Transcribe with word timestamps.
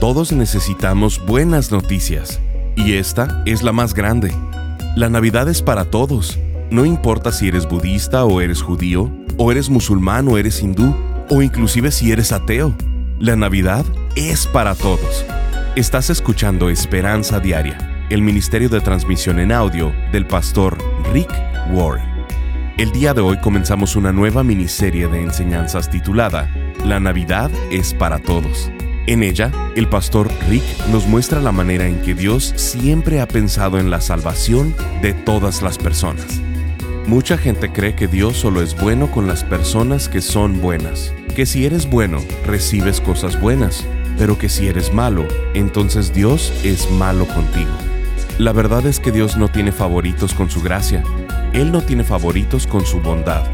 Todos 0.00 0.30
necesitamos 0.30 1.20
buenas 1.26 1.72
noticias, 1.72 2.40
y 2.76 2.92
esta 2.92 3.42
es 3.46 3.64
la 3.64 3.72
más 3.72 3.94
grande. 3.94 4.32
La 4.94 5.08
Navidad 5.08 5.48
es 5.48 5.60
para 5.60 5.86
todos, 5.86 6.38
no 6.70 6.86
importa 6.86 7.32
si 7.32 7.48
eres 7.48 7.68
budista 7.68 8.24
o 8.24 8.40
eres 8.40 8.62
judío, 8.62 9.10
o 9.38 9.50
eres 9.50 9.68
musulmán 9.68 10.28
o 10.28 10.38
eres 10.38 10.62
hindú, 10.62 10.94
o 11.28 11.42
inclusive 11.42 11.90
si 11.90 12.12
eres 12.12 12.30
ateo. 12.30 12.76
La 13.18 13.34
Navidad 13.34 13.84
es 14.14 14.46
para 14.46 14.76
todos. 14.76 15.24
Estás 15.74 16.10
escuchando 16.10 16.70
Esperanza 16.70 17.40
Diaria, 17.40 18.06
el 18.08 18.22
Ministerio 18.22 18.68
de 18.68 18.80
Transmisión 18.80 19.40
en 19.40 19.50
Audio 19.50 19.92
del 20.12 20.28
pastor 20.28 20.78
Rick 21.12 21.32
Warren. 21.72 22.06
El 22.76 22.92
día 22.92 23.14
de 23.14 23.20
hoy 23.20 23.38
comenzamos 23.38 23.96
una 23.96 24.12
nueva 24.12 24.44
miniserie 24.44 25.08
de 25.08 25.22
enseñanzas 25.24 25.90
titulada 25.90 26.48
La 26.84 27.00
Navidad 27.00 27.50
es 27.72 27.94
para 27.94 28.20
todos. 28.20 28.70
En 29.08 29.22
ella, 29.22 29.50
el 29.74 29.88
pastor 29.88 30.28
Rick 30.50 30.62
nos 30.88 31.06
muestra 31.06 31.40
la 31.40 31.50
manera 31.50 31.86
en 31.86 31.98
que 32.02 32.14
Dios 32.14 32.52
siempre 32.56 33.22
ha 33.22 33.26
pensado 33.26 33.78
en 33.78 33.88
la 33.88 34.02
salvación 34.02 34.74
de 35.00 35.14
todas 35.14 35.62
las 35.62 35.78
personas. 35.78 36.42
Mucha 37.06 37.38
gente 37.38 37.72
cree 37.72 37.94
que 37.94 38.06
Dios 38.06 38.36
solo 38.36 38.60
es 38.60 38.78
bueno 38.78 39.10
con 39.10 39.26
las 39.26 39.44
personas 39.44 40.10
que 40.10 40.20
son 40.20 40.60
buenas, 40.60 41.14
que 41.34 41.46
si 41.46 41.64
eres 41.64 41.88
bueno, 41.88 42.18
recibes 42.44 43.00
cosas 43.00 43.40
buenas, 43.40 43.82
pero 44.18 44.36
que 44.36 44.50
si 44.50 44.68
eres 44.68 44.92
malo, 44.92 45.26
entonces 45.54 46.12
Dios 46.12 46.52
es 46.62 46.90
malo 46.90 47.26
contigo. 47.28 47.72
La 48.36 48.52
verdad 48.52 48.84
es 48.84 49.00
que 49.00 49.10
Dios 49.10 49.38
no 49.38 49.48
tiene 49.48 49.72
favoritos 49.72 50.34
con 50.34 50.50
su 50.50 50.60
gracia, 50.60 51.02
Él 51.54 51.72
no 51.72 51.80
tiene 51.80 52.04
favoritos 52.04 52.66
con 52.66 52.84
su 52.84 53.00
bondad. 53.00 53.44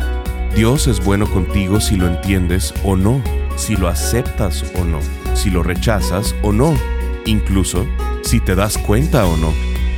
Dios 0.56 0.88
es 0.88 0.98
bueno 0.98 1.30
contigo 1.30 1.80
si 1.80 1.94
lo 1.94 2.08
entiendes 2.08 2.74
o 2.82 2.96
no, 2.96 3.22
si 3.54 3.76
lo 3.76 3.86
aceptas 3.86 4.64
o 4.74 4.84
no 4.84 4.98
si 5.44 5.50
lo 5.50 5.62
rechazas 5.62 6.34
o 6.42 6.52
no, 6.52 6.74
incluso 7.26 7.86
si 8.22 8.40
te 8.40 8.54
das 8.54 8.78
cuenta 8.78 9.26
o 9.26 9.36
no, 9.36 9.52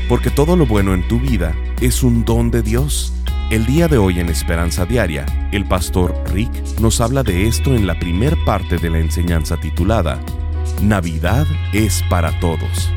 porque 0.09 0.29
todo 0.29 0.57
lo 0.57 0.67
bueno 0.67 0.93
en 0.93 1.07
tu 1.07 1.21
vida 1.21 1.55
es 1.81 2.03
un 2.03 2.25
don 2.25 2.51
de 2.51 2.63
Dios. 2.63 3.13
El 3.53 3.65
día 3.65 3.87
de 3.87 3.97
hoy 3.97 4.19
en 4.19 4.29
Esperanza 4.29 4.87
Diaria, 4.87 5.25
el 5.53 5.65
pastor 5.65 6.21
Rick 6.33 6.51
nos 6.81 7.01
habla 7.01 7.23
de 7.23 7.47
esto 7.47 7.77
en 7.77 7.87
la 7.87 7.97
primer 7.97 8.37
parte 8.45 8.79
de 8.79 8.91
la 8.91 8.99
enseñanza 8.99 9.57
titulada 9.57 10.21
Navidad 10.83 11.47
es 11.73 12.03
para 12.11 12.37
todos. 12.41 12.91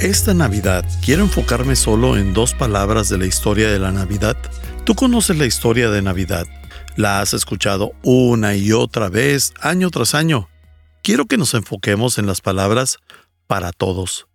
Esta 0.00 0.34
Navidad 0.34 0.84
quiero 1.02 1.22
enfocarme 1.22 1.76
solo 1.76 2.18
en 2.18 2.34
dos 2.34 2.52
palabras 2.52 3.08
de 3.08 3.16
la 3.16 3.24
historia 3.24 3.70
de 3.70 3.78
la 3.78 3.90
Navidad. 3.90 4.36
Tú 4.84 4.94
conoces 4.94 5.38
la 5.38 5.46
historia 5.46 5.88
de 5.88 6.02
Navidad, 6.02 6.46
la 6.96 7.22
has 7.22 7.32
escuchado 7.32 7.92
una 8.02 8.54
y 8.54 8.72
otra 8.72 9.08
vez, 9.08 9.54
año 9.62 9.88
tras 9.88 10.14
año 10.14 10.51
quiero 11.02 11.26
que 11.26 11.36
nos 11.36 11.54
enfoquemos 11.54 12.18
en 12.18 12.26
las 12.26 12.40
palabras 12.40 12.98
para 13.46 13.72
todos. 13.72 14.26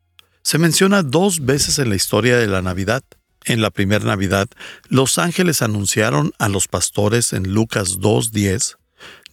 Se 0.44 0.58
menciona 0.58 1.04
dos 1.04 1.46
veces 1.46 1.80
en 1.80 1.90
la 1.90 1.96
historia 1.96 2.38
de 2.38 2.48
la 2.48 2.62
Navidad. 2.62 3.04
En 3.46 3.62
la 3.62 3.72
primera 3.72 4.04
Navidad, 4.04 4.48
los 4.90 5.18
ángeles 5.18 5.62
anunciaron 5.62 6.34
a 6.38 6.50
los 6.50 6.68
pastores 6.68 7.34
en 7.34 7.54
Lucas 7.54 8.00
2.10, 8.00 8.76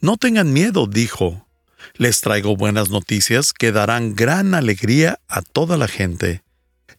No 0.00 0.16
tengan 0.16 0.52
miedo, 0.52 0.86
dijo, 0.86 1.46
les 1.94 2.20
traigo 2.20 2.56
buenas 2.56 2.90
noticias 2.90 3.52
que 3.52 3.72
darán 3.72 4.14
gran 4.14 4.54
alegría 4.54 5.20
a 5.28 5.42
toda 5.42 5.76
la 5.76 5.88
gente. 5.88 6.42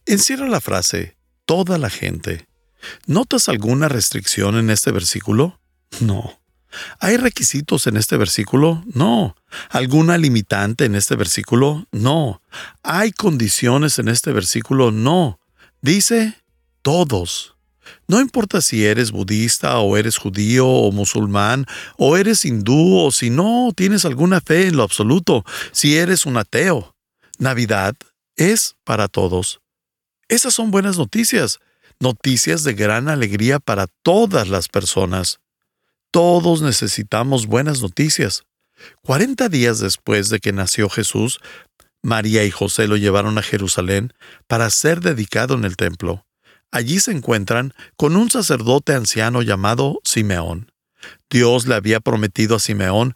Encierra 0.04 0.48
la 0.48 0.60
frase, 0.60 1.16
toda 1.46 1.78
la 1.78 1.90
gente. 1.90 2.46
¿Notas 3.06 3.48
alguna 3.48 3.88
restricción 3.88 4.56
en 4.56 4.70
este 4.70 4.92
versículo? 4.92 5.58
No. 6.00 6.38
¿Hay 7.00 7.16
requisitos 7.16 7.86
en 7.86 7.96
este 7.96 8.16
versículo? 8.16 8.84
No. 8.92 9.36
¿Alguna 9.70 10.18
limitante 10.18 10.84
en 10.84 10.94
este 10.94 11.16
versículo? 11.16 11.86
No. 11.92 12.42
¿Hay 12.82 13.12
condiciones 13.12 13.98
en 13.98 14.08
este 14.08 14.32
versículo? 14.32 14.90
No. 14.90 15.40
Dice 15.80 16.42
todos. 16.82 17.56
No 18.08 18.20
importa 18.20 18.60
si 18.60 18.84
eres 18.84 19.10
budista 19.10 19.78
o 19.78 19.96
eres 19.96 20.16
judío 20.16 20.66
o 20.66 20.92
musulmán 20.92 21.66
o 21.96 22.16
eres 22.16 22.44
hindú 22.44 22.98
o 22.98 23.12
si 23.12 23.30
no 23.30 23.72
tienes 23.74 24.04
alguna 24.04 24.40
fe 24.40 24.68
en 24.68 24.76
lo 24.76 24.82
absoluto, 24.82 25.44
si 25.72 25.96
eres 25.96 26.26
un 26.26 26.36
ateo. 26.36 26.94
Navidad 27.38 27.94
es 28.36 28.76
para 28.84 29.08
todos. 29.08 29.60
Esas 30.28 30.54
son 30.54 30.70
buenas 30.70 30.98
noticias, 30.98 31.60
noticias 32.00 32.64
de 32.64 32.74
gran 32.74 33.08
alegría 33.08 33.58
para 33.58 33.86
todas 34.02 34.48
las 34.48 34.68
personas. 34.68 35.40
Todos 36.16 36.62
necesitamos 36.62 37.46
buenas 37.46 37.82
noticias. 37.82 38.44
Cuarenta 39.02 39.50
días 39.50 39.80
después 39.80 40.30
de 40.30 40.38
que 40.38 40.50
nació 40.50 40.88
Jesús, 40.88 41.40
María 42.02 42.42
y 42.44 42.50
José 42.50 42.88
lo 42.88 42.96
llevaron 42.96 43.36
a 43.36 43.42
Jerusalén 43.42 44.14
para 44.46 44.70
ser 44.70 45.00
dedicado 45.00 45.56
en 45.56 45.64
el 45.64 45.76
templo. 45.76 46.24
Allí 46.70 47.00
se 47.00 47.12
encuentran 47.12 47.74
con 47.98 48.16
un 48.16 48.30
sacerdote 48.30 48.94
anciano 48.94 49.42
llamado 49.42 50.00
Simeón. 50.04 50.72
Dios 51.28 51.66
le 51.66 51.74
había 51.74 52.00
prometido 52.00 52.56
a 52.56 52.60
Simeón 52.60 53.14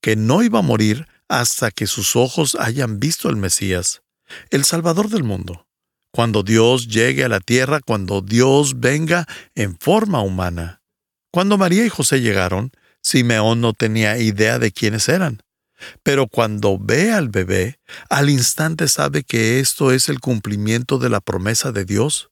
que 0.00 0.14
no 0.14 0.44
iba 0.44 0.60
a 0.60 0.62
morir 0.62 1.08
hasta 1.26 1.72
que 1.72 1.88
sus 1.88 2.14
ojos 2.14 2.56
hayan 2.60 3.00
visto 3.00 3.28
al 3.28 3.34
Mesías, 3.34 4.02
el 4.50 4.62
Salvador 4.62 5.08
del 5.08 5.24
mundo. 5.24 5.66
Cuando 6.12 6.44
Dios 6.44 6.86
llegue 6.86 7.24
a 7.24 7.28
la 7.28 7.40
tierra, 7.40 7.80
cuando 7.80 8.20
Dios 8.20 8.78
venga 8.78 9.26
en 9.56 9.76
forma 9.76 10.20
humana. 10.20 10.80
Cuando 11.36 11.58
María 11.58 11.84
y 11.84 11.90
José 11.90 12.22
llegaron, 12.22 12.72
Simeón 13.02 13.60
no 13.60 13.74
tenía 13.74 14.16
idea 14.16 14.58
de 14.58 14.72
quiénes 14.72 15.06
eran. 15.06 15.42
Pero 16.02 16.28
cuando 16.28 16.78
ve 16.80 17.12
al 17.12 17.28
bebé, 17.28 17.78
al 18.08 18.30
instante 18.30 18.88
sabe 18.88 19.22
que 19.22 19.60
esto 19.60 19.92
es 19.92 20.08
el 20.08 20.18
cumplimiento 20.18 20.96
de 20.96 21.10
la 21.10 21.20
promesa 21.20 21.72
de 21.72 21.84
Dios. 21.84 22.30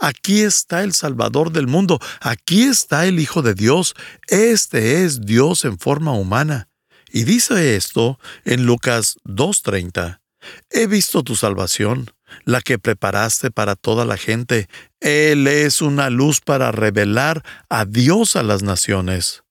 Aquí 0.00 0.42
está 0.42 0.82
el 0.82 0.92
Salvador 0.92 1.50
del 1.50 1.66
mundo, 1.66 1.98
aquí 2.20 2.64
está 2.64 3.06
el 3.06 3.18
Hijo 3.18 3.40
de 3.40 3.54
Dios, 3.54 3.94
este 4.28 5.04
es 5.04 5.22
Dios 5.22 5.64
en 5.64 5.78
forma 5.78 6.12
humana. 6.12 6.68
Y 7.10 7.24
dice 7.24 7.74
esto 7.74 8.18
en 8.44 8.66
Lucas 8.66 9.16
2.30. 9.24 10.20
He 10.68 10.86
visto 10.86 11.22
tu 11.22 11.36
salvación, 11.36 12.10
la 12.44 12.60
que 12.60 12.78
preparaste 12.78 13.50
para 13.50 13.76
toda 13.76 14.04
la 14.04 14.16
gente. 14.16 14.68
Él 15.00 15.46
es 15.46 15.82
una 15.82 16.10
luz 16.10 16.40
para 16.40 16.72
revelar 16.72 17.44
a 17.68 17.84
Dios 17.84 18.36
a 18.36 18.42
las 18.42 18.62
naciones. 18.62 19.42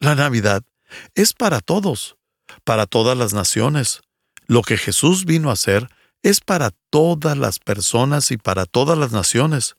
La 0.00 0.14
Navidad 0.14 0.62
es 1.14 1.32
para 1.32 1.60
todos, 1.60 2.16
para 2.64 2.86
todas 2.86 3.16
las 3.16 3.32
naciones. 3.32 4.02
Lo 4.46 4.62
que 4.62 4.76
Jesús 4.76 5.24
vino 5.24 5.50
a 5.50 5.54
hacer 5.54 5.88
es 6.22 6.40
para 6.40 6.70
todas 6.90 7.36
las 7.36 7.58
personas 7.58 8.30
y 8.30 8.36
para 8.36 8.66
todas 8.66 8.98
las 8.98 9.12
naciones. 9.12 9.76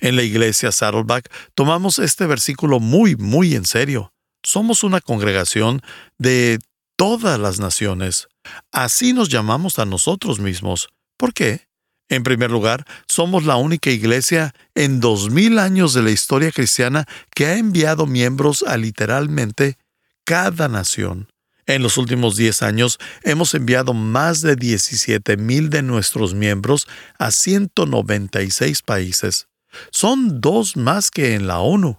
En 0.00 0.16
la 0.16 0.22
iglesia 0.22 0.72
Saddleback 0.72 1.30
tomamos 1.54 1.98
este 1.98 2.26
versículo 2.26 2.80
muy, 2.80 3.16
muy 3.16 3.54
en 3.54 3.64
serio. 3.64 4.12
Somos 4.42 4.82
una 4.82 5.00
congregación 5.00 5.80
de 6.18 6.58
todas 6.96 7.38
las 7.38 7.58
naciones. 7.58 8.28
Así 8.72 9.12
nos 9.12 9.28
llamamos 9.28 9.78
a 9.78 9.84
nosotros 9.84 10.38
mismos. 10.38 10.88
¿Por 11.16 11.32
qué? 11.32 11.66
En 12.08 12.22
primer 12.22 12.50
lugar, 12.50 12.84
somos 13.08 13.44
la 13.44 13.56
única 13.56 13.90
iglesia 13.90 14.54
en 14.74 15.00
dos 15.00 15.30
mil 15.30 15.58
años 15.58 15.94
de 15.94 16.02
la 16.02 16.10
historia 16.10 16.52
cristiana 16.52 17.06
que 17.34 17.46
ha 17.46 17.56
enviado 17.56 18.06
miembros 18.06 18.62
a 18.66 18.76
literalmente 18.76 19.78
cada 20.24 20.68
nación. 20.68 21.28
En 21.66 21.82
los 21.82 21.96
últimos 21.96 22.36
diez 22.36 22.62
años 22.62 22.98
hemos 23.22 23.54
enviado 23.54 23.94
más 23.94 24.42
de 24.42 24.54
17 24.54 25.38
mil 25.38 25.70
de 25.70 25.82
nuestros 25.82 26.34
miembros 26.34 26.86
a 27.18 27.30
196 27.30 28.82
países. 28.82 29.48
Son 29.90 30.42
dos 30.42 30.76
más 30.76 31.10
que 31.10 31.34
en 31.34 31.46
la 31.46 31.60
ONU. 31.60 31.98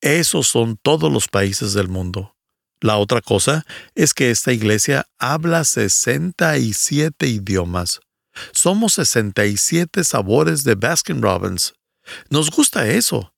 Esos 0.00 0.48
son 0.48 0.76
todos 0.76 1.12
los 1.12 1.28
países 1.28 1.74
del 1.74 1.88
mundo. 1.88 2.34
La 2.80 2.96
otra 2.96 3.20
cosa 3.20 3.64
es 3.94 4.14
que 4.14 4.30
esta 4.30 4.52
iglesia 4.52 5.06
habla 5.18 5.64
67 5.64 7.26
idiomas. 7.26 8.00
Somos 8.52 8.94
67 8.94 10.04
sabores 10.04 10.64
de 10.64 10.74
Baskin 10.74 11.22
Robbins. 11.22 11.74
Nos 12.30 12.50
gusta 12.50 12.88
eso. 12.88 13.34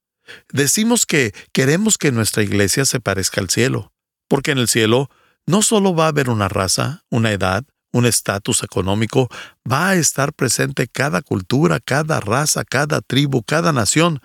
Decimos 0.53 1.07
que 1.07 1.33
queremos 1.53 1.99
que 1.99 2.13
nuestra 2.13 2.43
iglesia 2.43 2.85
se 2.85 3.01
parezca 3.01 3.41
al 3.41 3.51
cielo, 3.51 3.93
porque 4.29 4.53
en 4.53 4.59
el 4.59 4.69
cielo 4.69 5.11
no 5.47 5.63
solo 5.63 5.95
va 5.95 6.05
a 6.05 6.09
haber 6.09 6.31
una 6.31 6.49
raza, 6.49 7.05
una 7.11 7.33
edad, 7.33 7.65
un 7.93 8.07
estatus 8.07 8.63
económico, 8.63 9.29
va 9.71 9.91
a 9.91 9.95
estar 9.97 10.33
presente 10.33 10.87
cada 10.87 11.23
cultura, 11.23 11.81
cada 11.81 12.21
raza, 12.21 12.65
cada 12.65 13.01
tribu, 13.01 13.43
cada 13.43 13.73
nación, 13.73 14.21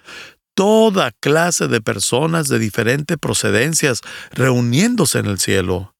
toda 0.53 1.11
clase 1.11 1.67
de 1.67 1.81
personas 1.81 2.47
de 2.47 2.59
diferentes 2.59 3.17
procedencias 3.17 4.01
reuniéndose 4.31 5.17
en 5.19 5.25
el 5.25 5.39
cielo 5.39 5.95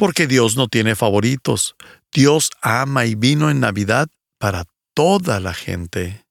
porque 0.00 0.26
Dios 0.26 0.56
no 0.56 0.66
tiene 0.66 0.96
favoritos. 0.96 1.76
Dios 2.12 2.50
ama 2.60 3.06
y 3.06 3.14
vino 3.14 3.50
en 3.50 3.60
Navidad 3.60 4.08
para 4.38 4.64
toda 4.94 5.40
la 5.40 5.54
gente. 5.54 6.24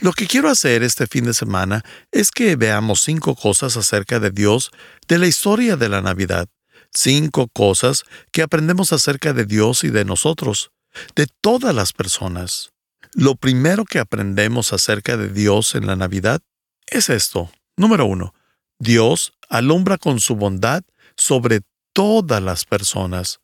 Lo 0.00 0.12
que 0.12 0.26
quiero 0.26 0.48
hacer 0.48 0.82
este 0.82 1.06
fin 1.06 1.24
de 1.24 1.34
semana 1.34 1.82
es 2.10 2.30
que 2.30 2.56
veamos 2.56 3.02
cinco 3.02 3.34
cosas 3.34 3.76
acerca 3.76 4.20
de 4.20 4.30
Dios 4.30 4.70
de 5.08 5.18
la 5.18 5.26
historia 5.26 5.76
de 5.76 5.88
la 5.88 6.00
Navidad, 6.00 6.48
cinco 6.92 7.48
cosas 7.48 8.04
que 8.32 8.42
aprendemos 8.42 8.92
acerca 8.92 9.32
de 9.32 9.44
Dios 9.44 9.84
y 9.84 9.90
de 9.90 10.04
nosotros, 10.04 10.70
de 11.14 11.26
todas 11.40 11.74
las 11.74 11.92
personas. 11.92 12.72
Lo 13.14 13.34
primero 13.34 13.84
que 13.84 13.98
aprendemos 13.98 14.72
acerca 14.72 15.16
de 15.16 15.28
Dios 15.28 15.74
en 15.74 15.86
la 15.86 15.96
Navidad 15.96 16.40
es 16.86 17.08
esto. 17.10 17.50
Número 17.76 18.06
uno, 18.06 18.34
Dios 18.78 19.34
alumbra 19.48 19.98
con 19.98 20.20
su 20.20 20.36
bondad 20.36 20.82
sobre 21.16 21.60
todas 21.92 22.42
las 22.42 22.64
personas. 22.64 23.41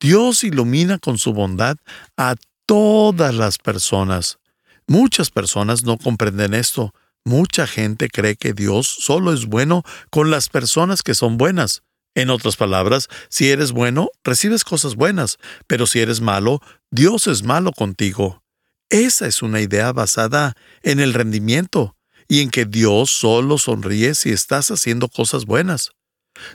Dios 0.00 0.44
ilumina 0.44 0.98
con 0.98 1.18
su 1.18 1.32
bondad 1.32 1.76
a 2.16 2.36
todas 2.66 3.34
las 3.34 3.58
personas. 3.58 4.38
Muchas 4.86 5.30
personas 5.30 5.84
no 5.84 5.98
comprenden 5.98 6.54
esto. 6.54 6.94
Mucha 7.24 7.66
gente 7.66 8.08
cree 8.08 8.36
que 8.36 8.54
Dios 8.54 8.86
solo 8.86 9.32
es 9.32 9.46
bueno 9.46 9.82
con 10.10 10.30
las 10.30 10.48
personas 10.48 11.02
que 11.02 11.14
son 11.14 11.36
buenas. 11.36 11.82
En 12.14 12.30
otras 12.30 12.56
palabras, 12.56 13.08
si 13.28 13.50
eres 13.50 13.72
bueno, 13.72 14.10
recibes 14.24 14.64
cosas 14.64 14.96
buenas, 14.96 15.36
pero 15.66 15.86
si 15.86 16.00
eres 16.00 16.20
malo, 16.20 16.60
Dios 16.90 17.26
es 17.26 17.42
malo 17.42 17.72
contigo. 17.72 18.42
Esa 18.88 19.26
es 19.26 19.42
una 19.42 19.60
idea 19.60 19.92
basada 19.92 20.54
en 20.82 21.00
el 21.00 21.12
rendimiento 21.12 21.96
y 22.26 22.40
en 22.40 22.50
que 22.50 22.64
Dios 22.64 23.10
solo 23.10 23.58
sonríe 23.58 24.14
si 24.14 24.30
estás 24.30 24.70
haciendo 24.70 25.08
cosas 25.08 25.44
buenas. 25.44 25.90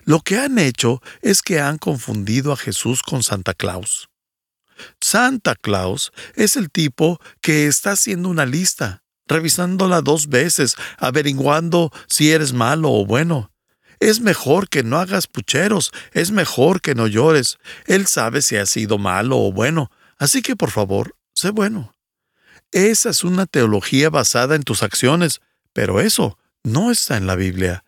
Lo 0.06 0.20
que 0.22 0.38
han 0.38 0.60
hecho 0.60 1.02
es 1.22 1.42
que 1.42 1.60
han 1.60 1.78
confundido 1.78 2.52
a 2.52 2.58
Jesús 2.58 3.02
con 3.02 3.24
Santa 3.24 3.54
Claus. 3.54 4.10
Santa 5.00 5.56
Claus 5.56 6.12
es 6.36 6.56
el 6.56 6.70
tipo 6.72 7.20
que 7.42 7.68
está 7.68 7.92
haciendo 7.92 8.30
una 8.30 8.46
lista, 8.46 9.04
revisándola 9.28 10.02
dos 10.02 10.28
veces, 10.28 10.76
averiguando 10.98 11.92
si 12.08 12.32
eres 12.32 12.54
malo 12.54 12.92
o 12.92 13.06
bueno. 13.06 13.52
Es 14.00 14.20
mejor 14.20 14.68
que 14.68 14.84
no 14.84 14.98
hagas 15.00 15.28
pucheros, 15.28 15.92
es 16.12 16.32
mejor 16.32 16.82
que 16.82 16.96
no 16.96 17.08
llores. 17.08 17.58
Él 17.86 18.08
sabe 18.08 18.42
si 18.42 18.58
has 18.58 18.70
sido 18.70 18.98
malo 18.98 19.38
o 19.38 19.54
bueno, 19.54 19.92
así 20.18 20.42
que 20.42 20.56
por 20.56 20.72
favor, 20.72 21.16
sé 21.34 21.52
bueno. 21.52 21.96
Esa 22.72 23.12
es 23.12 23.24
una 23.24 23.46
teología 23.46 24.10
basada 24.10 24.56
en 24.56 24.64
tus 24.64 24.84
acciones, 24.84 25.42
pero 25.74 26.02
eso 26.02 26.38
no 26.64 26.92
está 26.92 27.18
en 27.18 27.28
la 27.28 27.36
Biblia. 27.36 27.84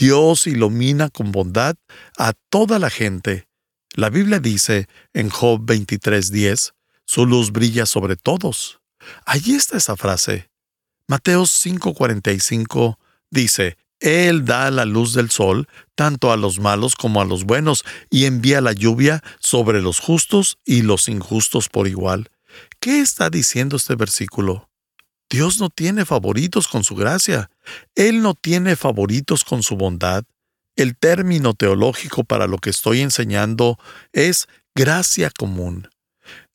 Dios 0.00 0.46
ilumina 0.46 1.10
con 1.10 1.30
bondad 1.30 1.76
a 2.16 2.32
toda 2.48 2.78
la 2.78 2.88
gente. 2.88 3.46
La 3.92 4.08
Biblia 4.08 4.38
dice 4.40 4.88
en 5.12 5.28
Job 5.28 5.60
23:10, 5.66 6.72
su 7.04 7.26
luz 7.26 7.52
brilla 7.52 7.84
sobre 7.84 8.16
todos. 8.16 8.80
Allí 9.26 9.54
está 9.54 9.76
esa 9.76 9.98
frase. 9.98 10.48
Mateo 11.06 11.42
5:45 11.42 12.96
dice, 13.30 13.76
Él 13.98 14.46
da 14.46 14.70
la 14.70 14.86
luz 14.86 15.12
del 15.12 15.30
sol 15.30 15.68
tanto 15.94 16.32
a 16.32 16.38
los 16.38 16.60
malos 16.60 16.94
como 16.96 17.20
a 17.20 17.26
los 17.26 17.44
buenos 17.44 17.84
y 18.08 18.24
envía 18.24 18.62
la 18.62 18.72
lluvia 18.72 19.22
sobre 19.38 19.82
los 19.82 20.00
justos 20.00 20.56
y 20.64 20.80
los 20.80 21.10
injustos 21.10 21.68
por 21.68 21.86
igual. 21.86 22.30
¿Qué 22.78 23.02
está 23.02 23.28
diciendo 23.28 23.76
este 23.76 23.96
versículo? 23.96 24.69
Dios 25.30 25.60
no 25.60 25.70
tiene 25.70 26.04
favoritos 26.04 26.66
con 26.66 26.82
su 26.82 26.96
gracia. 26.96 27.50
Él 27.94 28.20
no 28.20 28.34
tiene 28.34 28.74
favoritos 28.74 29.44
con 29.44 29.62
su 29.62 29.76
bondad. 29.76 30.24
El 30.74 30.96
término 30.96 31.54
teológico 31.54 32.24
para 32.24 32.48
lo 32.48 32.58
que 32.58 32.70
estoy 32.70 33.00
enseñando 33.00 33.78
es 34.12 34.48
gracia 34.74 35.30
común. 35.30 35.88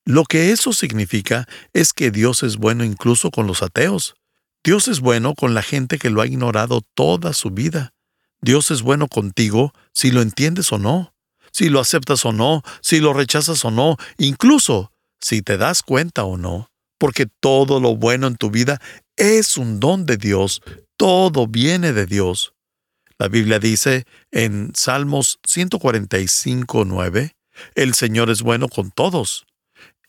Lo 0.03 0.25
que 0.25 0.51
eso 0.51 0.73
significa 0.73 1.47
es 1.71 1.93
que 1.93 2.11
Dios 2.11 2.43
es 2.43 2.57
bueno 2.57 2.83
incluso 2.83 3.31
con 3.31 3.47
los 3.47 3.63
ateos. 3.63 4.15
Dios 4.61 4.89
es 4.89 4.99
bueno 4.99 5.35
con 5.35 5.53
la 5.53 5.61
gente 5.61 5.97
que 5.97 6.09
lo 6.09 6.21
ha 6.21 6.27
ignorado 6.27 6.81
toda 6.95 7.31
su 7.31 7.51
vida. 7.51 7.93
Dios 8.41 8.71
es 8.71 8.81
bueno 8.81 9.07
contigo 9.07 9.73
si 9.93 10.11
lo 10.11 10.21
entiendes 10.21 10.71
o 10.73 10.79
no, 10.79 11.13
si 11.51 11.69
lo 11.69 11.79
aceptas 11.79 12.25
o 12.25 12.33
no, 12.33 12.61
si 12.81 12.99
lo 12.99 13.13
rechazas 13.13 13.63
o 13.63 13.71
no, 13.71 13.95
incluso 14.17 14.91
si 15.19 15.41
te 15.41 15.57
das 15.57 15.81
cuenta 15.81 16.25
o 16.25 16.37
no 16.37 16.69
porque 16.97 17.27
todo 17.39 17.79
lo 17.79 17.95
bueno 17.95 18.27
en 18.27 18.35
tu 18.35 18.49
vida 18.51 18.81
es 19.15 19.57
un 19.57 19.79
don 19.79 20.05
de 20.05 20.17
Dios, 20.17 20.61
todo 20.97 21.47
viene 21.47 21.93
de 21.93 22.05
Dios. 22.05 22.53
La 23.17 23.27
Biblia 23.27 23.59
dice 23.59 24.05
en 24.31 24.71
Salmos 24.75 25.39
145, 25.47 26.85
9, 26.85 27.35
el 27.75 27.93
Señor 27.93 28.29
es 28.29 28.41
bueno 28.41 28.67
con 28.67 28.91
todos. 28.91 29.45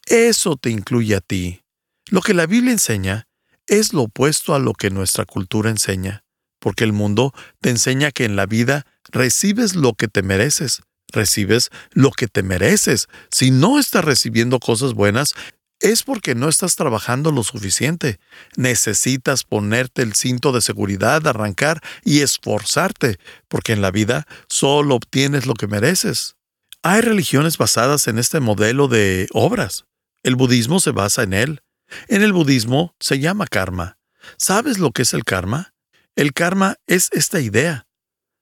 Eso 0.07 0.57
te 0.57 0.71
incluye 0.71 1.15
a 1.15 1.21
ti. 1.21 1.63
Lo 2.09 2.21
que 2.21 2.35
la 2.35 2.47
Biblia 2.47 2.73
enseña 2.73 3.29
es 3.67 3.93
lo 3.93 4.03
opuesto 4.03 4.55
a 4.55 4.59
lo 4.59 4.73
que 4.73 4.91
nuestra 4.91 5.25
cultura 5.25 5.71
enseña, 5.71 6.25
porque 6.61 6.85
el 6.85 6.93
mundo 6.93 7.33
te 7.61 7.71
enseña 7.71 8.13
que 8.13 8.25
en 8.25 8.37
la 8.37 8.47
vida 8.47 8.87
recibes 9.11 9.75
lo 9.75 9.95
que 9.95 10.09
te 10.09 10.23
mereces, 10.23 10.83
recibes 11.13 11.71
lo 11.93 12.11
que 12.11 12.29
te 12.29 12.43
mereces. 12.43 13.09
Si 13.31 13.51
no 13.51 13.79
estás 13.79 14.05
recibiendo 14.05 14.61
cosas 14.61 14.95
buenas, 14.95 15.35
es 15.81 16.03
porque 16.03 16.35
no 16.35 16.49
estás 16.49 16.77
trabajando 16.77 17.31
lo 17.33 17.43
suficiente. 17.43 18.19
Necesitas 18.57 19.45
ponerte 19.45 20.03
el 20.03 20.15
cinto 20.15 20.53
de 20.53 20.61
seguridad, 20.61 21.27
arrancar 21.27 21.83
y 22.05 22.21
esforzarte, 22.21 23.19
porque 23.49 23.73
en 23.73 23.83
la 23.83 23.91
vida 23.91 24.27
solo 24.49 24.95
obtienes 24.95 25.47
lo 25.47 25.55
que 25.55 25.67
mereces. 25.67 26.37
Hay 26.83 27.01
religiones 27.01 27.59
basadas 27.59 28.07
en 28.09 28.19
este 28.19 28.41
modelo 28.41 28.89
de 28.89 29.29
obras. 29.33 29.85
El 30.23 30.37
budismo 30.37 30.81
se 30.81 30.93
basa 30.93 31.23
en 31.23 31.33
él. 31.33 31.63
En 32.09 32.23
el 32.23 32.33
budismo 32.33 32.95
se 32.99 33.19
llama 33.19 33.47
karma. 33.47 33.99
¿Sabes 34.39 34.79
lo 34.79 34.93
que 34.93 35.03
es 35.03 35.15
el 35.15 35.25
karma? 35.25 35.75
El 36.15 36.33
karma 36.33 36.77
es 36.87 37.11
esta 37.13 37.41
idea. 37.41 37.87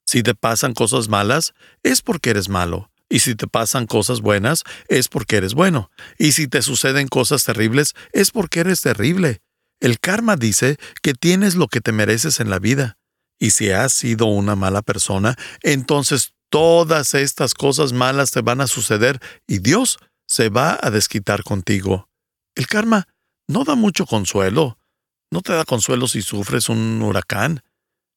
Si 0.06 0.22
te 0.22 0.34
pasan 0.34 0.74
cosas 0.74 1.08
malas, 1.08 1.54
es 1.82 2.02
porque 2.02 2.30
eres 2.30 2.48
malo. 2.48 2.90
Y 3.14 3.20
si 3.20 3.36
te 3.36 3.46
pasan 3.46 3.86
cosas 3.86 4.22
buenas, 4.22 4.64
es 4.88 5.06
porque 5.06 5.36
eres 5.36 5.54
bueno. 5.54 5.88
Y 6.18 6.32
si 6.32 6.48
te 6.48 6.62
suceden 6.62 7.06
cosas 7.06 7.44
terribles, 7.44 7.94
es 8.12 8.32
porque 8.32 8.58
eres 8.58 8.80
terrible. 8.80 9.40
El 9.78 10.00
karma 10.00 10.34
dice 10.34 10.78
que 11.00 11.14
tienes 11.14 11.54
lo 11.54 11.68
que 11.68 11.80
te 11.80 11.92
mereces 11.92 12.40
en 12.40 12.50
la 12.50 12.58
vida. 12.58 12.98
Y 13.38 13.50
si 13.50 13.70
has 13.70 13.92
sido 13.92 14.26
una 14.26 14.56
mala 14.56 14.82
persona, 14.82 15.36
entonces 15.62 16.34
todas 16.48 17.14
estas 17.14 17.54
cosas 17.54 17.92
malas 17.92 18.32
te 18.32 18.40
van 18.40 18.60
a 18.60 18.66
suceder 18.66 19.20
y 19.46 19.60
Dios 19.60 20.00
se 20.26 20.48
va 20.48 20.76
a 20.82 20.90
desquitar 20.90 21.44
contigo. 21.44 22.08
El 22.56 22.66
karma 22.66 23.06
no 23.46 23.62
da 23.62 23.76
mucho 23.76 24.06
consuelo. 24.06 24.76
No 25.30 25.40
te 25.40 25.52
da 25.52 25.64
consuelo 25.64 26.08
si 26.08 26.20
sufres 26.20 26.68
un 26.68 27.00
huracán. 27.00 27.62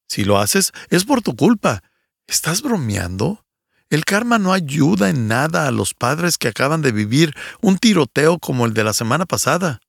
Si 0.08 0.24
lo 0.24 0.40
haces, 0.40 0.72
es 0.90 1.04
por 1.04 1.22
tu 1.22 1.36
culpa. 1.36 1.84
¿Estás 2.26 2.62
bromeando? 2.62 3.44
El 3.90 4.04
karma 4.04 4.38
no 4.38 4.52
ayuda 4.52 5.08
en 5.08 5.28
nada 5.28 5.66
a 5.66 5.70
los 5.70 5.94
padres 5.94 6.36
que 6.36 6.48
acaban 6.48 6.82
de 6.82 6.92
vivir 6.92 7.34
un 7.62 7.78
tiroteo 7.78 8.38
como 8.38 8.66
el 8.66 8.74
de 8.74 8.84
la 8.84 8.92
semana 8.92 9.24
pasada. 9.24 9.80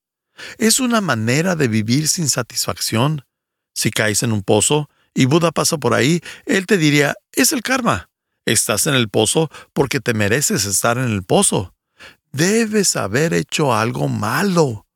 Es 0.57 0.79
una 0.79 1.01
manera 1.01 1.55
de 1.55 1.67
vivir 1.67 2.07
sin 2.07 2.29
satisfacción. 2.29 3.25
Si 3.73 3.91
caes 3.91 4.23
en 4.23 4.31
un 4.31 4.41
pozo 4.41 4.89
y 5.13 5.25
Buda 5.25 5.51
pasa 5.51 5.77
por 5.77 5.93
ahí, 5.93 6.21
él 6.45 6.65
te 6.65 6.77
diría, 6.77 7.15
es 7.33 7.51
el 7.51 7.61
karma. 7.61 8.09
Estás 8.45 8.87
en 8.87 8.93
el 8.93 9.09
pozo 9.09 9.51
porque 9.73 9.99
te 9.99 10.13
mereces 10.13 10.65
estar 10.65 10.97
en 10.97 11.11
el 11.11 11.23
pozo. 11.23 11.75
Debes 12.31 12.95
haber 12.95 13.33
hecho 13.33 13.75
algo 13.75 14.07
malo. 14.07 14.87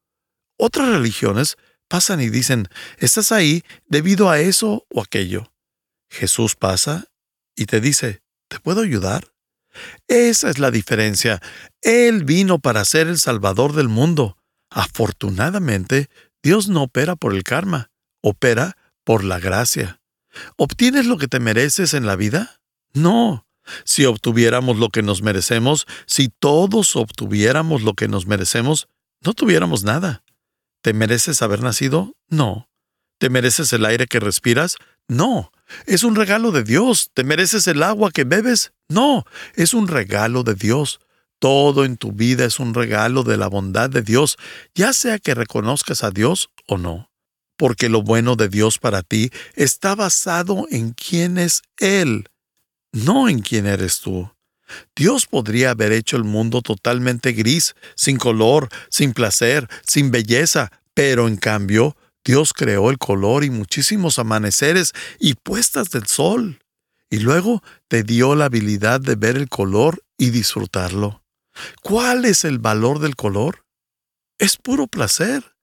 Otras 0.57 0.87
religiones 0.87 1.57
pasan 1.89 2.21
y 2.21 2.29
dicen, 2.29 2.69
estás 2.97 3.33
ahí 3.33 3.63
debido 3.87 4.29
a 4.29 4.39
eso 4.39 4.85
o 4.89 5.01
aquello. 5.01 5.51
Jesús 6.09 6.55
pasa 6.55 7.05
y 7.55 7.65
te 7.65 7.81
dice, 7.81 8.22
¿Te 8.53 8.59
puedo 8.59 8.81
ayudar? 8.81 9.33
Esa 10.07 10.47
es 10.51 10.59
la 10.59 10.69
diferencia. 10.69 11.41
Él 11.81 12.23
vino 12.23 12.59
para 12.59 12.85
ser 12.85 13.07
el 13.07 13.17
Salvador 13.17 13.73
del 13.73 13.89
mundo. 13.89 14.37
Afortunadamente, 14.69 16.07
Dios 16.43 16.67
no 16.67 16.83
opera 16.83 17.15
por 17.15 17.33
el 17.33 17.41
karma, 17.41 17.89
opera 18.21 18.77
por 19.03 19.23
la 19.23 19.39
gracia. 19.39 19.99
¿Obtienes 20.55 21.07
lo 21.07 21.17
que 21.17 21.27
te 21.27 21.39
mereces 21.39 21.95
en 21.95 22.05
la 22.05 22.15
vida? 22.15 22.61
No. 22.93 23.47
Si 23.85 24.05
obtuviéramos 24.05 24.77
lo 24.77 24.89
que 24.89 25.01
nos 25.01 25.23
merecemos, 25.23 25.87
si 26.05 26.27
todos 26.27 26.95
obtuviéramos 26.95 27.81
lo 27.81 27.95
que 27.95 28.07
nos 28.07 28.27
merecemos, 28.27 28.87
no 29.21 29.33
tuviéramos 29.33 29.83
nada. 29.83 30.23
¿Te 30.83 30.93
mereces 30.93 31.41
haber 31.41 31.63
nacido? 31.63 32.15
No. 32.27 32.69
¿Te 33.17 33.31
mereces 33.31 33.73
el 33.73 33.83
aire 33.83 34.05
que 34.05 34.19
respiras? 34.19 34.77
No. 35.07 35.51
Es 35.85 36.03
un 36.03 36.15
regalo 36.15 36.51
de 36.51 36.63
Dios. 36.63 37.11
¿Te 37.13 37.23
mereces 37.23 37.67
el 37.67 37.83
agua 37.83 38.11
que 38.11 38.23
bebes? 38.23 38.73
No, 38.89 39.25
es 39.55 39.73
un 39.73 39.87
regalo 39.87 40.43
de 40.43 40.55
Dios. 40.55 40.99
Todo 41.39 41.83
en 41.83 41.97
tu 41.97 42.13
vida 42.13 42.45
es 42.45 42.59
un 42.59 42.73
regalo 42.73 43.23
de 43.23 43.37
la 43.37 43.47
bondad 43.47 43.89
de 43.89 44.01
Dios, 44.01 44.37
ya 44.73 44.93
sea 44.93 45.19
que 45.19 45.35
reconozcas 45.35 46.03
a 46.03 46.11
Dios 46.11 46.49
o 46.67 46.77
no. 46.77 47.11
Porque 47.57 47.89
lo 47.89 48.01
bueno 48.01 48.35
de 48.35 48.47
Dios 48.47 48.79
para 48.79 49.01
ti 49.01 49.29
está 49.55 49.93
basado 49.93 50.67
en 50.71 50.91
quién 50.91 51.37
es 51.37 51.61
Él, 51.79 52.29
no 52.93 53.27
en 53.27 53.39
quién 53.39 53.65
eres 53.65 53.99
tú. 53.99 54.31
Dios 54.95 55.25
podría 55.25 55.71
haber 55.71 55.91
hecho 55.91 56.15
el 56.17 56.23
mundo 56.23 56.61
totalmente 56.61 57.33
gris, 57.33 57.75
sin 57.95 58.17
color, 58.17 58.69
sin 58.89 59.13
placer, 59.13 59.67
sin 59.85 60.11
belleza, 60.11 60.71
pero 60.93 61.27
en 61.27 61.37
cambio 61.37 61.97
Dios 62.25 62.53
creó 62.53 62.89
el 62.89 62.97
color 62.97 63.43
y 63.43 63.49
muchísimos 63.49 64.19
amaneceres 64.19 64.93
y 65.19 65.35
puestas 65.35 65.89
del 65.91 66.07
sol. 66.07 66.59
y 67.09 67.19
luego 67.19 67.61
te 67.89 68.01
dio 68.01 68.33
la 68.33 68.45
habilidad 68.45 68.99
de 68.99 69.13
ver 69.13 69.37
el 69.37 69.47
color 69.47 70.03
y 70.17 70.31
disfrutarlo. 70.31 71.23
¿Cuál 71.83 72.25
es 72.25 72.43
el 72.43 72.57
valor 72.57 72.97
del 72.97 73.15
color? 73.15 73.67
Es 74.39 74.57
puro 74.57 74.87
placer. 74.87 75.55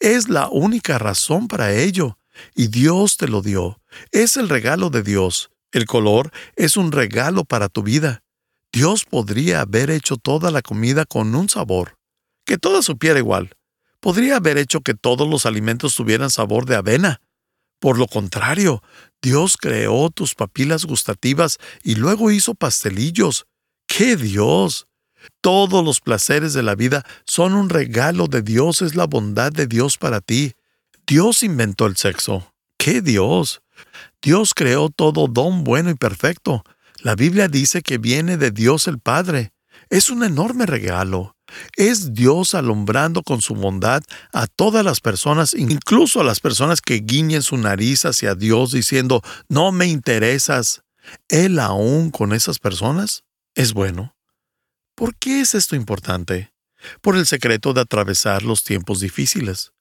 Es 0.00 0.28
la 0.28 0.48
única 0.48 0.98
razón 0.98 1.46
para 1.46 1.72
ello, 1.72 2.18
y 2.54 2.66
Dios 2.66 3.16
te 3.16 3.28
lo 3.28 3.42
dio. 3.42 3.80
Es 4.10 4.36
el 4.36 4.48
regalo 4.48 4.90
de 4.90 5.02
Dios. 5.04 5.50
El 5.70 5.84
color 5.84 6.32
es 6.56 6.76
un 6.76 6.90
regalo 6.90 7.44
para 7.44 7.68
tu 7.68 7.82
vida. 7.82 8.22
Dios 8.72 9.04
podría 9.04 9.60
haber 9.60 9.90
hecho 9.90 10.16
toda 10.16 10.50
la 10.50 10.62
comida 10.62 11.04
con 11.04 11.34
un 11.34 11.48
sabor, 11.48 11.98
que 12.44 12.58
toda 12.58 12.82
supiera 12.82 13.18
igual. 13.18 13.57
Podría 14.08 14.36
haber 14.36 14.56
hecho 14.56 14.80
que 14.80 14.94
todos 14.94 15.28
los 15.28 15.44
alimentos 15.44 15.94
tuvieran 15.94 16.30
sabor 16.30 16.64
de 16.64 16.76
avena. 16.76 17.20
Por 17.78 17.98
lo 17.98 18.06
contrario, 18.06 18.82
Dios 19.20 19.58
creó 19.58 20.08
tus 20.08 20.34
papilas 20.34 20.86
gustativas 20.86 21.58
y 21.82 21.96
luego 21.96 22.30
hizo 22.30 22.54
pastelillos. 22.54 23.44
¡Qué 23.86 24.16
Dios! 24.16 24.86
Todos 25.42 25.84
los 25.84 26.00
placeres 26.00 26.54
de 26.54 26.62
la 26.62 26.74
vida 26.74 27.04
son 27.26 27.52
un 27.52 27.68
regalo 27.68 28.28
de 28.28 28.40
Dios, 28.40 28.80
es 28.80 28.94
la 28.94 29.04
bondad 29.04 29.52
de 29.52 29.66
Dios 29.66 29.98
para 29.98 30.22
ti. 30.22 30.54
Dios 31.06 31.42
inventó 31.42 31.84
el 31.84 31.98
sexo. 31.98 32.54
¡Qué 32.78 33.02
Dios! 33.02 33.60
Dios 34.22 34.54
creó 34.54 34.88
todo 34.88 35.26
don 35.28 35.64
bueno 35.64 35.90
y 35.90 35.96
perfecto. 35.96 36.64
La 37.02 37.14
Biblia 37.14 37.46
dice 37.48 37.82
que 37.82 37.98
viene 37.98 38.38
de 38.38 38.52
Dios 38.52 38.88
el 38.88 39.00
Padre. 39.00 39.52
Es 39.90 40.08
un 40.08 40.24
enorme 40.24 40.64
regalo. 40.64 41.36
Es 41.76 42.14
Dios 42.14 42.54
alumbrando 42.54 43.22
con 43.22 43.40
su 43.40 43.54
bondad 43.54 44.02
a 44.32 44.46
todas 44.46 44.84
las 44.84 45.00
personas, 45.00 45.54
incluso 45.54 46.20
a 46.20 46.24
las 46.24 46.40
personas 46.40 46.80
que 46.80 47.00
guiñen 47.00 47.42
su 47.42 47.56
nariz 47.56 48.04
hacia 48.04 48.34
Dios 48.34 48.72
diciendo, 48.72 49.22
no 49.48 49.72
me 49.72 49.86
interesas. 49.86 50.82
Él 51.28 51.58
aún 51.58 52.10
con 52.10 52.32
esas 52.32 52.58
personas 52.58 53.24
es 53.54 53.72
bueno. 53.72 54.14
¿Por 54.94 55.16
qué 55.16 55.40
es 55.40 55.54
esto 55.54 55.76
importante? 55.76 56.52
Por 57.00 57.16
el 57.16 57.26
secreto 57.26 57.72
de 57.72 57.80
atravesar 57.80 58.42
los 58.42 58.62
tiempos 58.64 59.00
difíciles. 59.00 59.72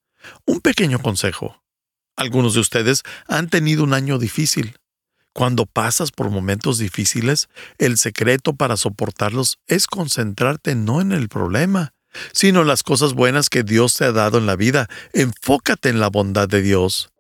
Un 0.46 0.62
pequeño 0.62 1.00
consejo. 1.00 1.64
Algunos 2.16 2.56
de 2.56 2.62
ustedes 2.62 3.04
han 3.28 3.50
tenido 3.50 3.84
un 3.84 3.94
año 3.94 4.18
difícil. 4.18 4.78
Cuando 5.38 5.68
pasas 5.68 6.10
por 6.10 6.32
momentos 6.32 6.80
difíciles, 6.80 7.48
el 7.78 8.00
secreto 8.00 8.56
para 8.56 8.76
soportarlos 8.76 9.60
es 9.68 9.86
concentrarte 9.86 10.74
no 10.74 11.00
en 11.00 11.12
el 11.12 11.30
problema, 11.30 11.94
sino 12.34 12.62
en 12.62 12.68
las 12.68 12.82
cosas 12.82 13.14
buenas 13.14 13.48
que 13.52 13.62
Dios 13.62 13.94
te 13.94 14.06
ha 14.06 14.12
dado 14.12 14.40
en 14.40 14.48
la 14.48 14.56
vida. 14.56 14.88
Enfócate 15.14 15.90
en 15.90 16.00
la 16.00 16.10
bondad 16.10 16.50
de 16.50 16.64
Dios. 16.64 17.12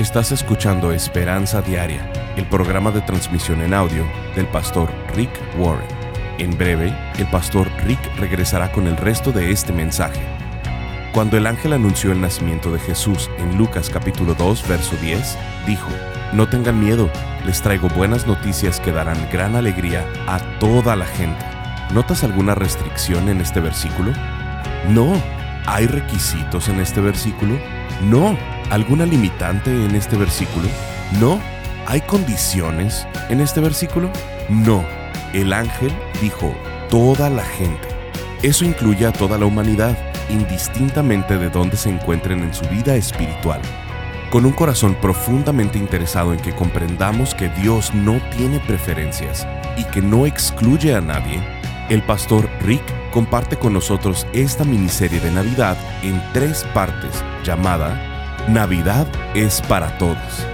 Estás 0.00 0.32
escuchando 0.32 0.90
Esperanza 0.90 1.62
Diaria, 1.62 2.12
el 2.36 2.48
programa 2.48 2.90
de 2.90 3.02
transmisión 3.02 3.60
en 3.60 3.72
audio 3.72 4.04
del 4.34 4.48
pastor 4.48 4.92
Rick 5.14 5.30
Warren. 5.58 5.86
En 6.40 6.58
breve, 6.58 6.92
el 7.20 7.30
pastor 7.30 7.70
Rick 7.84 8.00
regresará 8.16 8.72
con 8.72 8.88
el 8.88 8.96
resto 8.96 9.30
de 9.30 9.52
este 9.52 9.72
mensaje. 9.72 10.39
Cuando 11.12 11.36
el 11.36 11.46
ángel 11.46 11.72
anunció 11.72 12.12
el 12.12 12.20
nacimiento 12.20 12.72
de 12.72 12.78
Jesús 12.78 13.30
en 13.38 13.58
Lucas 13.58 13.90
capítulo 13.90 14.34
2, 14.34 14.68
verso 14.68 14.96
10, 15.02 15.38
dijo, 15.66 15.88
No 16.32 16.48
tengan 16.48 16.80
miedo, 16.80 17.10
les 17.44 17.62
traigo 17.62 17.88
buenas 17.88 18.26
noticias 18.26 18.80
que 18.80 18.92
darán 18.92 19.28
gran 19.32 19.56
alegría 19.56 20.06
a 20.28 20.38
toda 20.58 20.94
la 20.96 21.06
gente. 21.06 21.44
¿Notas 21.92 22.22
alguna 22.22 22.54
restricción 22.54 23.28
en 23.28 23.40
este 23.40 23.60
versículo? 23.60 24.12
No. 24.88 25.20
¿Hay 25.66 25.86
requisitos 25.86 26.68
en 26.68 26.80
este 26.80 27.00
versículo? 27.00 27.58
No 28.02 28.36
alguna 28.70 29.04
limitante 29.04 29.70
en 29.70 29.94
este 29.94 30.16
versículo? 30.16 30.68
No. 31.20 31.40
¿Hay 31.86 32.00
condiciones 32.02 33.06
en 33.28 33.40
este 33.40 33.60
versículo? 33.60 34.10
No. 34.48 34.84
El 35.32 35.52
ángel 35.52 35.92
dijo, 36.22 36.54
toda 36.88 37.28
la 37.28 37.44
gente. 37.44 37.88
Eso 38.42 38.64
incluye 38.64 39.06
a 39.06 39.12
toda 39.12 39.36
la 39.36 39.46
humanidad, 39.46 39.96
indistintamente 40.30 41.38
de 41.38 41.50
dónde 41.50 41.76
se 41.76 41.90
encuentren 41.90 42.42
en 42.42 42.54
su 42.54 42.64
vida 42.68 42.94
espiritual. 42.94 43.60
Con 44.30 44.46
un 44.46 44.52
corazón 44.52 44.94
profundamente 45.00 45.78
interesado 45.78 46.32
en 46.32 46.40
que 46.40 46.54
comprendamos 46.54 47.34
que 47.34 47.48
Dios 47.48 47.92
no 47.94 48.20
tiene 48.36 48.60
preferencias 48.60 49.46
y 49.76 49.84
que 49.84 50.00
no 50.00 50.26
excluye 50.26 50.94
a 50.94 51.00
nadie, 51.00 51.42
el 51.88 52.02
pastor 52.02 52.48
Rick 52.62 52.82
comparte 53.10 53.56
con 53.56 53.72
nosotros 53.72 54.26
esta 54.32 54.64
miniserie 54.64 55.20
de 55.20 55.32
Navidad 55.32 55.76
en 56.02 56.22
tres 56.32 56.64
partes 56.72 57.24
llamada 57.44 58.10
Navidad 58.48 59.06
es 59.34 59.60
para 59.62 59.96
todos. 59.98 60.46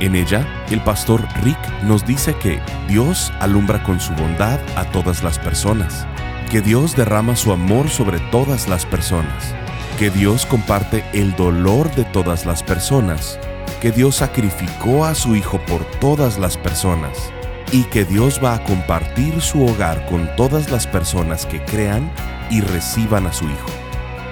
En 0.00 0.16
ella, 0.16 0.46
el 0.70 0.80
pastor 0.80 1.24
Rick 1.42 1.58
nos 1.82 2.04
dice 2.04 2.34
que 2.34 2.60
Dios 2.88 3.32
alumbra 3.40 3.82
con 3.82 4.00
su 4.00 4.12
bondad 4.14 4.58
a 4.76 4.84
todas 4.90 5.22
las 5.22 5.38
personas, 5.38 6.06
que 6.54 6.62
Dios 6.62 6.94
derrama 6.94 7.34
su 7.34 7.50
amor 7.50 7.90
sobre 7.90 8.20
todas 8.30 8.68
las 8.68 8.86
personas, 8.86 9.52
que 9.98 10.08
Dios 10.08 10.46
comparte 10.46 11.04
el 11.12 11.34
dolor 11.34 11.92
de 11.96 12.04
todas 12.04 12.46
las 12.46 12.62
personas, 12.62 13.40
que 13.80 13.90
Dios 13.90 14.14
sacrificó 14.14 15.04
a 15.04 15.16
su 15.16 15.34
Hijo 15.34 15.58
por 15.66 15.84
todas 15.98 16.38
las 16.38 16.56
personas 16.56 17.32
y 17.72 17.82
que 17.82 18.04
Dios 18.04 18.40
va 18.40 18.54
a 18.54 18.62
compartir 18.62 19.40
su 19.40 19.66
hogar 19.66 20.06
con 20.06 20.30
todas 20.36 20.70
las 20.70 20.86
personas 20.86 21.44
que 21.44 21.60
crean 21.64 22.08
y 22.50 22.60
reciban 22.60 23.26
a 23.26 23.32
su 23.32 23.46
Hijo. 23.46 23.70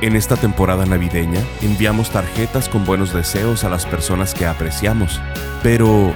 En 0.00 0.14
esta 0.14 0.37
temporada 0.37 0.87
navideña 0.87 1.41
enviamos 1.61 2.11
tarjetas 2.11 2.69
con 2.69 2.85
buenos 2.85 3.12
deseos 3.12 3.64
a 3.64 3.69
las 3.69 3.85
personas 3.85 4.33
que 4.33 4.47
apreciamos. 4.47 5.21
Pero, 5.64 6.14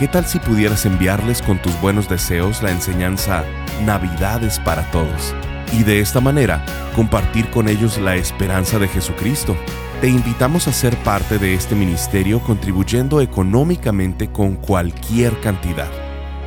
¿qué 0.00 0.08
tal 0.08 0.26
si 0.26 0.40
pudieras 0.40 0.84
enviarles 0.84 1.42
con 1.42 1.62
tus 1.62 1.80
buenos 1.80 2.08
deseos 2.08 2.60
la 2.60 2.72
enseñanza 2.72 3.44
Navidades 3.84 4.58
para 4.58 4.82
todos? 4.90 5.32
Y 5.72 5.82
de 5.82 6.00
esta 6.00 6.20
manera 6.20 6.64
compartir 6.94 7.50
con 7.50 7.68
ellos 7.68 7.98
la 7.98 8.16
esperanza 8.16 8.78
de 8.78 8.88
Jesucristo. 8.88 9.54
Te 10.00 10.08
invitamos 10.08 10.66
a 10.68 10.72
ser 10.72 10.96
parte 10.98 11.38
de 11.38 11.54
este 11.54 11.74
ministerio 11.74 12.40
contribuyendo 12.40 13.20
económicamente 13.20 14.28
con 14.28 14.56
cualquier 14.56 15.38
cantidad. 15.40 15.90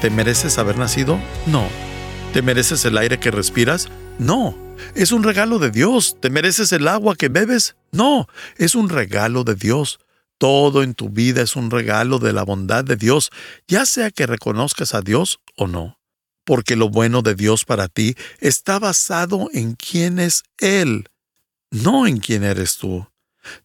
¿Te 0.00 0.10
mereces 0.10 0.58
haber 0.58 0.76
nacido? 0.76 1.18
No. 1.46 1.66
¿Te 2.34 2.42
mereces 2.42 2.84
el 2.84 2.98
aire 2.98 3.18
que 3.18 3.30
respiras? 3.30 3.88
No. 4.18 4.54
¿Es 4.94 5.10
un 5.10 5.22
regalo 5.22 5.58
de 5.58 5.70
Dios? 5.70 6.18
¿Te 6.20 6.28
mereces 6.28 6.70
el 6.72 6.86
agua 6.86 7.16
que 7.16 7.28
bebes? 7.28 7.76
No. 7.92 8.28
Es 8.58 8.74
un 8.74 8.90
regalo 8.90 9.42
de 9.42 9.54
Dios. 9.54 9.98
Todo 10.36 10.82
en 10.82 10.92
tu 10.92 11.08
vida 11.08 11.40
es 11.40 11.56
un 11.56 11.70
regalo 11.70 12.18
de 12.18 12.34
la 12.34 12.42
bondad 12.42 12.84
de 12.84 12.96
Dios, 12.96 13.30
ya 13.66 13.86
sea 13.86 14.10
que 14.10 14.26
reconozcas 14.26 14.94
a 14.94 15.00
Dios 15.00 15.40
o 15.56 15.66
no. 15.66 15.98
Porque 16.44 16.76
lo 16.76 16.90
bueno 16.90 17.22
de 17.22 17.34
Dios 17.34 17.64
para 17.64 17.88
ti 17.88 18.16
está 18.40 18.78
basado 18.78 19.48
en 19.54 19.76
quién 19.76 20.18
es 20.18 20.42
Él, 20.58 21.08
no 21.70 22.06
en 22.06 22.18
quién 22.18 22.44
eres 22.44 22.76
tú. 22.76 23.08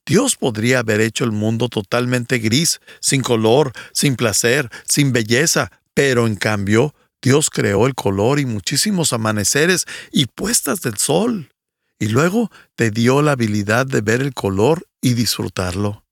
Dios 0.05 0.37
podría 0.37 0.79
haber 0.79 1.01
hecho 1.01 1.25
el 1.25 1.31
mundo 1.31 1.67
totalmente 1.67 2.37
gris, 2.39 2.79
sin 3.01 3.21
color, 3.21 3.73
sin 3.91 4.15
placer, 4.15 4.69
sin 4.87 5.11
belleza, 5.11 5.71
pero 5.93 6.27
en 6.27 6.35
cambio 6.35 6.93
Dios 7.21 7.49
creó 7.49 7.85
el 7.85 7.95
color 7.95 8.39
y 8.39 8.45
muchísimos 8.45 9.13
amaneceres 9.13 9.85
y 10.11 10.25
puestas 10.25 10.81
del 10.81 10.97
sol. 10.97 11.51
Y 11.99 12.07
luego 12.07 12.49
te 12.75 12.89
dio 12.89 13.21
la 13.21 13.33
habilidad 13.33 13.85
de 13.85 14.01
ver 14.01 14.21
el 14.21 14.33
color 14.33 14.87
y 15.01 15.13
disfrutarlo. 15.13 16.03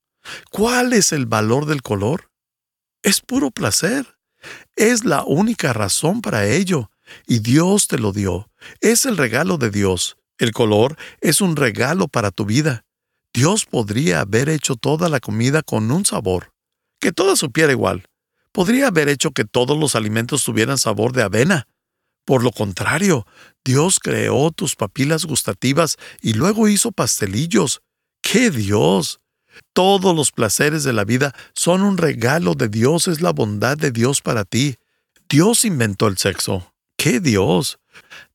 ¿Cuál 0.52 0.94
es 0.94 1.12
el 1.12 1.26
valor 1.26 1.66
del 1.66 1.82
color? 1.82 2.30
Es 3.02 3.22
puro 3.22 3.50
placer. 3.50 4.18
Es 4.76 5.04
la 5.04 5.24
única 5.24 5.74
razón 5.74 6.22
para 6.22 6.46
ello. 6.46 6.92
Y 7.26 7.40
Dios 7.40 7.88
te 7.88 7.98
lo 7.98 8.12
dio. 8.12 8.52
Es 8.82 9.06
el 9.06 9.18
regalo 9.18 9.58
de 9.58 9.72
Dios. 9.72 10.18
El 10.38 10.52
color 10.52 10.96
es 11.22 11.42
un 11.42 11.56
regalo 11.56 12.08
para 12.08 12.30
tu 12.32 12.46
vida. 12.46 12.86
Dios 13.34 13.66
podría 13.66 14.22
haber 14.22 14.50
hecho 14.50 14.76
toda 14.76 15.10
la 15.10 15.20
comida 15.20 15.62
con 15.62 15.92
un 15.92 16.06
sabor, 16.06 16.52
que 17.00 17.12
toda 17.12 17.36
supiera 17.36 17.72
igual. 17.72 18.09
Podría 18.52 18.88
haber 18.88 19.10
hecho 19.10 19.32
que 19.32 19.46
todos 19.46 19.78
los 19.78 19.96
alimentos 19.96 20.44
tuvieran 20.44 20.78
sabor 20.78 21.14
de 21.14 21.24
avena. 21.24 21.68
Por 22.26 22.44
lo 22.44 22.52
contrario, 22.52 23.26
Dios 23.64 24.00
creó 24.00 24.52
tus 24.52 24.76
papilas 24.76 25.26
gustativas 25.26 25.98
y 26.22 26.34
luego 26.34 26.68
hizo 26.68 26.92
pastelillos. 26.92 27.82
¡Qué 28.22 28.52
Dios! 28.52 29.20
Todos 29.74 30.16
los 30.16 30.32
placeres 30.32 30.84
de 30.84 30.94
la 30.94 31.06
vida 31.06 31.34
son 31.54 31.82
un 31.82 31.98
regalo 31.98 32.54
de 32.54 32.70
Dios, 32.70 33.08
es 33.08 33.22
la 33.22 33.32
bondad 33.32 33.78
de 33.78 33.92
Dios 33.92 34.22
para 34.22 34.46
ti. 34.46 34.76
Dios 35.28 35.66
inventó 35.66 36.08
el 36.08 36.18
sexo. 36.18 36.74
¡Qué 36.98 37.20
Dios! 37.20 37.80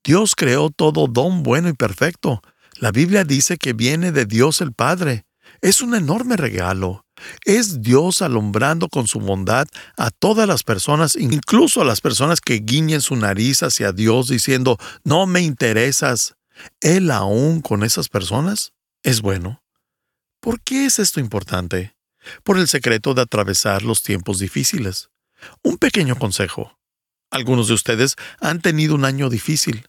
Dios 0.02 0.34
creó 0.34 0.70
todo 0.70 1.06
don 1.06 1.42
bueno 1.42 1.68
y 1.68 1.72
perfecto. 1.72 2.42
La 2.76 2.90
Biblia 2.90 3.24
dice 3.24 3.56
que 3.56 3.72
viene 3.72 4.12
de 4.12 4.26
Dios 4.26 4.60
el 4.60 4.72
Padre. 4.72 5.24
Es 5.60 5.80
un 5.80 5.94
enorme 5.94 6.36
regalo. 6.36 7.03
Es 7.44 7.82
Dios 7.82 8.22
alumbrando 8.22 8.88
con 8.88 9.06
su 9.06 9.20
bondad 9.20 9.66
a 9.96 10.10
todas 10.10 10.46
las 10.46 10.62
personas, 10.62 11.16
incluso 11.16 11.80
a 11.80 11.84
las 11.84 12.00
personas 12.00 12.40
que 12.40 12.60
guiñen 12.60 13.00
su 13.00 13.16
nariz 13.16 13.62
hacia 13.62 13.92
Dios 13.92 14.28
diciendo, 14.28 14.78
no 15.04 15.26
me 15.26 15.40
interesas. 15.40 16.36
Él 16.80 17.10
aún 17.10 17.60
con 17.60 17.82
esas 17.82 18.08
personas 18.08 18.72
es 19.02 19.20
bueno. 19.20 19.62
¿Por 20.40 20.60
qué 20.60 20.86
es 20.86 20.98
esto 20.98 21.20
importante? 21.20 21.96
Por 22.42 22.58
el 22.58 22.68
secreto 22.68 23.14
de 23.14 23.22
atravesar 23.22 23.82
los 23.82 24.02
tiempos 24.02 24.38
difíciles. 24.38 25.10
Un 25.62 25.78
pequeño 25.78 26.16
consejo. 26.16 26.78
Algunos 27.30 27.68
de 27.68 27.74
ustedes 27.74 28.16
han 28.40 28.60
tenido 28.60 28.94
un 28.94 29.04
año 29.04 29.28
difícil. 29.28 29.86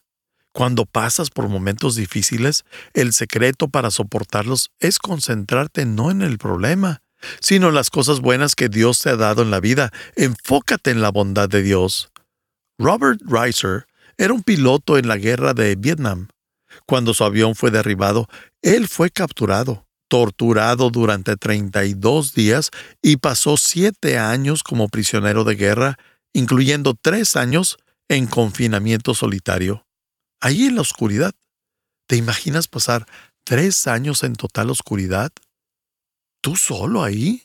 Cuando 0.52 0.86
pasas 0.86 1.30
por 1.30 1.50
momentos 1.50 1.96
difíciles, 1.96 2.64
el 2.94 3.12
secreto 3.14 3.68
para 3.68 3.92
soportarlos 3.92 4.72
es 4.80 5.00
concentrarte 5.00 5.86
no 5.86 6.12
en 6.12 6.22
el 6.22 6.38
problema, 6.38 7.02
sino 7.40 7.72
las 7.72 7.90
cosas 7.90 8.20
buenas 8.20 8.56
que 8.56 8.70
Dios 8.70 9.00
te 9.00 9.10
ha 9.10 9.16
dado 9.16 9.42
en 9.42 9.52
la 9.52 9.60
vida. 9.60 9.92
Enfócate 10.16 10.92
en 10.92 11.02
la 11.02 11.10
bondad 11.10 11.50
de 11.50 11.64
Dios. 11.64 12.12
Robert 12.78 13.22
Reiser 13.26 13.88
era 14.18 14.34
un 14.34 14.44
piloto 14.44 14.98
en 14.98 15.08
la 15.08 15.18
guerra 15.18 15.54
de 15.54 15.76
Vietnam. 15.76 16.28
Cuando 16.86 17.14
su 17.14 17.24
avión 17.24 17.56
fue 17.56 17.72
derribado, 17.72 18.28
él 18.62 18.88
fue 18.88 19.10
capturado, 19.10 19.88
torturado 20.10 20.90
durante 20.90 21.38
32 21.38 22.34
días 22.34 22.72
y 23.02 23.18
pasó 23.18 23.58
siete 23.58 24.18
años 24.18 24.62
como 24.64 24.90
prisionero 24.90 25.44
de 25.44 25.56
guerra, 25.56 25.98
incluyendo 26.34 26.96
tres 27.02 27.36
años 27.36 27.78
en 28.10 28.28
confinamiento 28.28 29.14
solitario 29.14 29.86
ahí 30.46 30.66
en 30.66 30.76
la 30.76 30.82
oscuridad. 30.82 31.34
¿Te 32.08 32.18
imaginas 32.18 32.68
pasar 32.68 33.08
tres 33.44 33.88
años 33.88 34.24
en 34.24 34.36
total 34.36 34.70
oscuridad? 34.70 35.32
¿Tú 36.46 36.56
solo 36.56 37.04
ahí? 37.04 37.42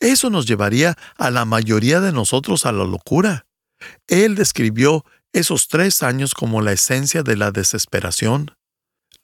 Eso 0.00 0.30
nos 0.30 0.46
llevaría 0.46 0.96
a 1.18 1.30
la 1.30 1.44
mayoría 1.44 2.00
de 2.00 2.10
nosotros 2.10 2.64
a 2.64 2.72
la 2.72 2.84
locura. 2.84 3.46
Él 4.06 4.34
describió 4.34 5.04
esos 5.34 5.68
tres 5.68 6.02
años 6.02 6.32
como 6.32 6.62
la 6.62 6.72
esencia 6.72 7.22
de 7.22 7.36
la 7.36 7.50
desesperación. 7.50 8.56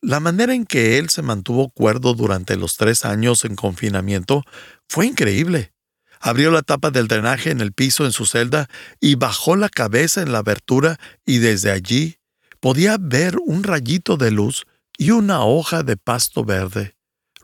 La 0.02 0.20
manera 0.20 0.52
en 0.52 0.66
que 0.66 0.98
él 0.98 1.08
se 1.08 1.22
mantuvo 1.22 1.70
cuerdo 1.70 2.12
durante 2.12 2.56
los 2.56 2.76
tres 2.76 3.06
años 3.06 3.46
en 3.46 3.56
confinamiento 3.56 4.44
fue 4.86 5.06
increíble. 5.06 5.72
Abrió 6.20 6.50
la 6.50 6.60
tapa 6.60 6.90
del 6.90 7.08
drenaje 7.08 7.52
en 7.52 7.62
el 7.62 7.72
piso 7.72 8.04
en 8.04 8.12
su 8.12 8.26
celda 8.26 8.68
y 9.00 9.14
bajó 9.14 9.56
la 9.56 9.70
cabeza 9.70 10.20
en 10.20 10.30
la 10.30 10.40
abertura 10.40 11.00
y 11.24 11.38
desde 11.38 11.70
allí 11.70 12.18
podía 12.60 12.98
ver 13.00 13.38
un 13.46 13.62
rayito 13.62 14.18
de 14.18 14.30
luz 14.30 14.66
y 14.98 15.12
una 15.12 15.42
hoja 15.42 15.82
de 15.82 15.96
pasto 15.96 16.44
verde. 16.44 16.93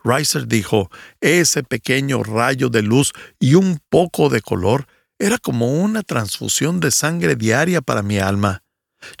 Reiser 0.03 0.47
dijo, 0.47 0.89
ese 1.19 1.63
pequeño 1.63 2.23
rayo 2.23 2.69
de 2.69 2.81
luz 2.81 3.13
y 3.39 3.55
un 3.55 3.79
poco 3.89 4.29
de 4.29 4.41
color 4.41 4.87
era 5.19 5.37
como 5.37 5.81
una 5.81 6.01
transfusión 6.01 6.79
de 6.79 6.91
sangre 6.91 7.35
diaria 7.35 7.81
para 7.81 8.01
mi 8.01 8.17
alma. 8.17 8.63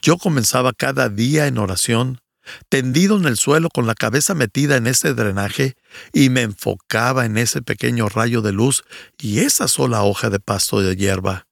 Yo 0.01 0.17
comenzaba 0.17 0.73
cada 0.73 1.09
día 1.09 1.47
en 1.47 1.57
oración, 1.57 2.21
tendido 2.69 3.17
en 3.17 3.25
el 3.25 3.37
suelo 3.37 3.69
con 3.69 3.85
la 3.85 3.93
cabeza 3.93 4.33
metida 4.33 4.77
en 4.77 4.87
ese 4.87 5.13
drenaje, 5.13 5.75
y 6.11 6.29
me 6.29 6.41
enfocaba 6.41 7.25
en 7.25 7.37
ese 7.37 7.61
pequeño 7.61 8.09
rayo 8.09 8.41
de 8.41 8.51
luz 8.51 8.83
y 9.19 9.39
esa 9.39 9.67
sola 9.67 10.03
hoja 10.03 10.29
de 10.29 10.39
pasto 10.39 10.81
de 10.81 10.95
hierba, 10.95 11.47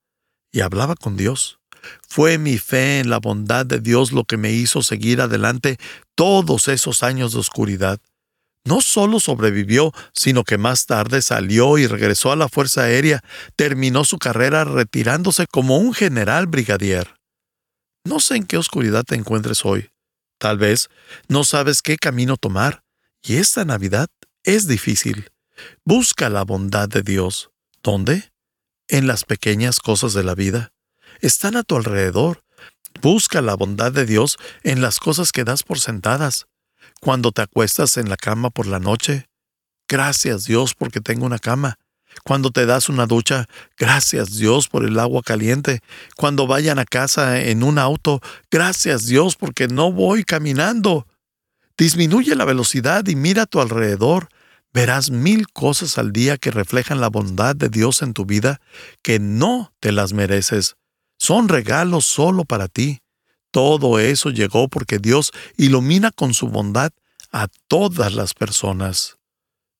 y 0.51 0.61
hablaba 0.61 0.95
con 0.95 1.15
Dios. 1.15 1.59
Fue 2.07 2.37
mi 2.37 2.57
fe 2.57 2.99
en 2.99 3.09
la 3.09 3.19
bondad 3.19 3.65
de 3.65 3.79
Dios 3.79 4.11
lo 4.11 4.25
que 4.25 4.37
me 4.37 4.51
hizo 4.51 4.81
seguir 4.81 5.21
adelante 5.21 5.77
todos 6.15 6.67
esos 6.67 7.03
años 7.03 7.33
de 7.33 7.39
oscuridad. 7.39 7.99
No 8.65 8.81
solo 8.81 9.19
sobrevivió, 9.19 9.93
sino 10.13 10.43
que 10.43 10.57
más 10.57 10.85
tarde 10.85 11.21
salió 11.21 11.77
y 11.77 11.87
regresó 11.87 12.31
a 12.31 12.35
la 12.35 12.49
Fuerza 12.49 12.83
Aérea, 12.83 13.23
terminó 13.55 14.03
su 14.03 14.17
carrera 14.17 14.63
retirándose 14.63 15.47
como 15.47 15.77
un 15.77 15.93
general 15.93 16.47
brigadier. 16.47 17.15
No 18.03 18.19
sé 18.19 18.35
en 18.35 18.45
qué 18.45 18.57
oscuridad 18.57 19.03
te 19.03 19.15
encuentres 19.15 19.65
hoy. 19.65 19.89
Tal 20.39 20.57
vez 20.57 20.89
no 21.27 21.43
sabes 21.43 21.81
qué 21.81 21.97
camino 21.97 22.37
tomar, 22.37 22.83
y 23.21 23.37
esta 23.37 23.65
Navidad 23.65 24.07
es 24.43 24.67
difícil. 24.67 25.29
Busca 25.83 26.29
la 26.29 26.43
bondad 26.43 26.87
de 26.87 27.01
Dios. 27.01 27.51
¿Dónde? 27.83 28.31
En 28.87 29.07
las 29.07 29.23
pequeñas 29.23 29.79
cosas 29.79 30.13
de 30.13 30.23
la 30.23 30.35
vida 30.35 30.71
están 31.21 31.55
a 31.55 31.63
tu 31.63 31.75
alrededor. 31.75 32.43
Busca 33.01 33.41
la 33.41 33.55
bondad 33.55 33.91
de 33.91 34.05
Dios 34.05 34.37
en 34.63 34.81
las 34.81 34.99
cosas 34.99 35.31
que 35.31 35.43
das 35.43 35.63
por 35.63 35.79
sentadas. 35.79 36.47
Cuando 37.01 37.31
te 37.31 37.41
acuestas 37.41 37.97
en 37.97 38.09
la 38.09 38.17
cama 38.17 38.49
por 38.49 38.67
la 38.67 38.79
noche, 38.79 39.25
gracias 39.87 40.45
Dios 40.45 40.75
porque 40.75 41.01
tengo 41.01 41.25
una 41.25 41.39
cama. 41.39 41.77
Cuando 42.23 42.51
te 42.51 42.65
das 42.65 42.89
una 42.89 43.05
ducha, 43.05 43.47
gracias 43.77 44.37
Dios 44.37 44.67
por 44.67 44.83
el 44.83 44.99
agua 44.99 45.21
caliente. 45.23 45.81
Cuando 46.15 46.47
vayan 46.47 46.79
a 46.79 46.85
casa 46.85 47.39
en 47.39 47.63
un 47.63 47.77
auto, 47.77 48.19
gracias 48.51 49.05
Dios 49.05 49.35
porque 49.35 49.67
no 49.67 49.91
voy 49.91 50.23
caminando. 50.23 51.07
Disminuye 51.77 52.35
la 52.35 52.45
velocidad 52.45 53.07
y 53.07 53.15
mira 53.15 53.43
a 53.43 53.45
tu 53.45 53.61
alrededor. 53.61 54.29
Verás 54.73 55.09
mil 55.09 55.47
cosas 55.47 55.97
al 55.97 56.11
día 56.11 56.37
que 56.37 56.51
reflejan 56.51 56.99
la 56.99 57.09
bondad 57.09 57.55
de 57.55 57.69
Dios 57.69 58.01
en 58.01 58.13
tu 58.13 58.25
vida 58.25 58.59
que 59.01 59.19
no 59.19 59.73
te 59.79 59.91
las 59.91 60.13
mereces 60.13 60.75
son 61.19 61.49
regalos 61.49 62.05
solo 62.05 62.45
para 62.45 62.67
ti. 62.67 63.01
Todo 63.51 63.99
eso 63.99 64.29
llegó 64.29 64.67
porque 64.67 64.99
Dios 64.99 65.31
ilumina 65.57 66.11
con 66.11 66.33
su 66.33 66.47
bondad 66.49 66.91
a 67.31 67.47
todas 67.67 68.13
las 68.13 68.33
personas. 68.33 69.17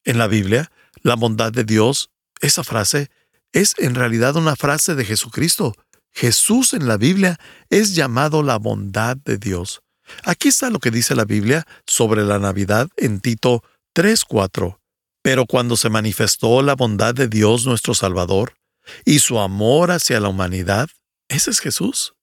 En 0.03 0.17
la 0.17 0.27
Biblia, 0.27 0.71
la 1.03 1.15
bondad 1.15 1.51
de 1.51 1.63
Dios, 1.63 2.09
esa 2.41 2.63
frase, 2.63 3.09
es 3.51 3.75
en 3.77 3.95
realidad 3.95 4.35
una 4.35 4.55
frase 4.55 4.95
de 4.95 5.05
Jesucristo. 5.05 5.75
Jesús 6.11 6.73
en 6.73 6.87
la 6.87 6.97
Biblia 6.97 7.37
es 7.69 7.95
llamado 7.95 8.43
la 8.43 8.57
bondad 8.57 9.17
de 9.17 9.37
Dios. 9.37 9.81
Aquí 10.23 10.47
está 10.47 10.69
lo 10.69 10.79
que 10.79 10.91
dice 10.91 11.15
la 11.15 11.25
Biblia 11.25 11.65
sobre 11.85 12.23
la 12.23 12.39
Navidad 12.39 12.89
en 12.97 13.19
Tito 13.19 13.63
3:4. 13.93 14.79
Pero 15.21 15.45
cuando 15.45 15.77
se 15.77 15.89
manifestó 15.89 16.61
la 16.61 16.75
bondad 16.75 17.13
de 17.13 17.27
Dios 17.27 17.65
nuestro 17.65 17.93
Salvador 17.93 18.55
y 19.05 19.19
su 19.19 19.39
amor 19.39 19.91
hacia 19.91 20.19
la 20.19 20.29
humanidad, 20.29 20.89
ese 21.27 21.51
es 21.51 21.59
Jesús. 21.59 22.13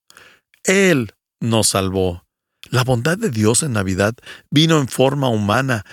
Él 0.63 1.13
nos 1.39 1.69
salvó. 1.69 2.25
La 2.69 2.83
bondad 2.83 3.17
de 3.17 3.29
Dios 3.29 3.63
en 3.63 3.73
Navidad 3.73 4.15
vino 4.49 4.79
en 4.79 4.87
forma 4.87 5.29
humana. 5.29 5.85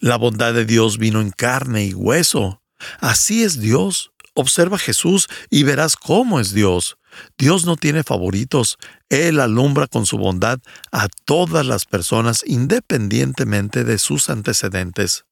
La 0.00 0.16
bondad 0.16 0.54
de 0.54 0.64
Dios 0.64 0.98
vino 0.98 1.20
en 1.20 1.30
carne 1.30 1.84
y 1.86 1.94
hueso. 1.94 2.62
Así 3.00 3.42
es 3.42 3.60
Dios. 3.60 4.12
Observa 4.34 4.76
a 4.76 4.80
Jesús 4.80 5.28
y 5.50 5.62
verás 5.62 5.96
cómo 5.96 6.40
es 6.40 6.52
Dios. 6.52 6.96
Dios 7.36 7.66
no 7.66 7.76
tiene 7.76 8.02
favoritos. 8.02 8.78
Él 9.10 9.40
alumbra 9.40 9.86
con 9.86 10.06
su 10.06 10.16
bondad 10.16 10.60
a 10.90 11.08
todas 11.24 11.66
las 11.66 11.84
personas 11.84 12.42
independientemente 12.46 13.84
de 13.84 13.98
sus 13.98 14.30
antecedentes. 14.30 15.26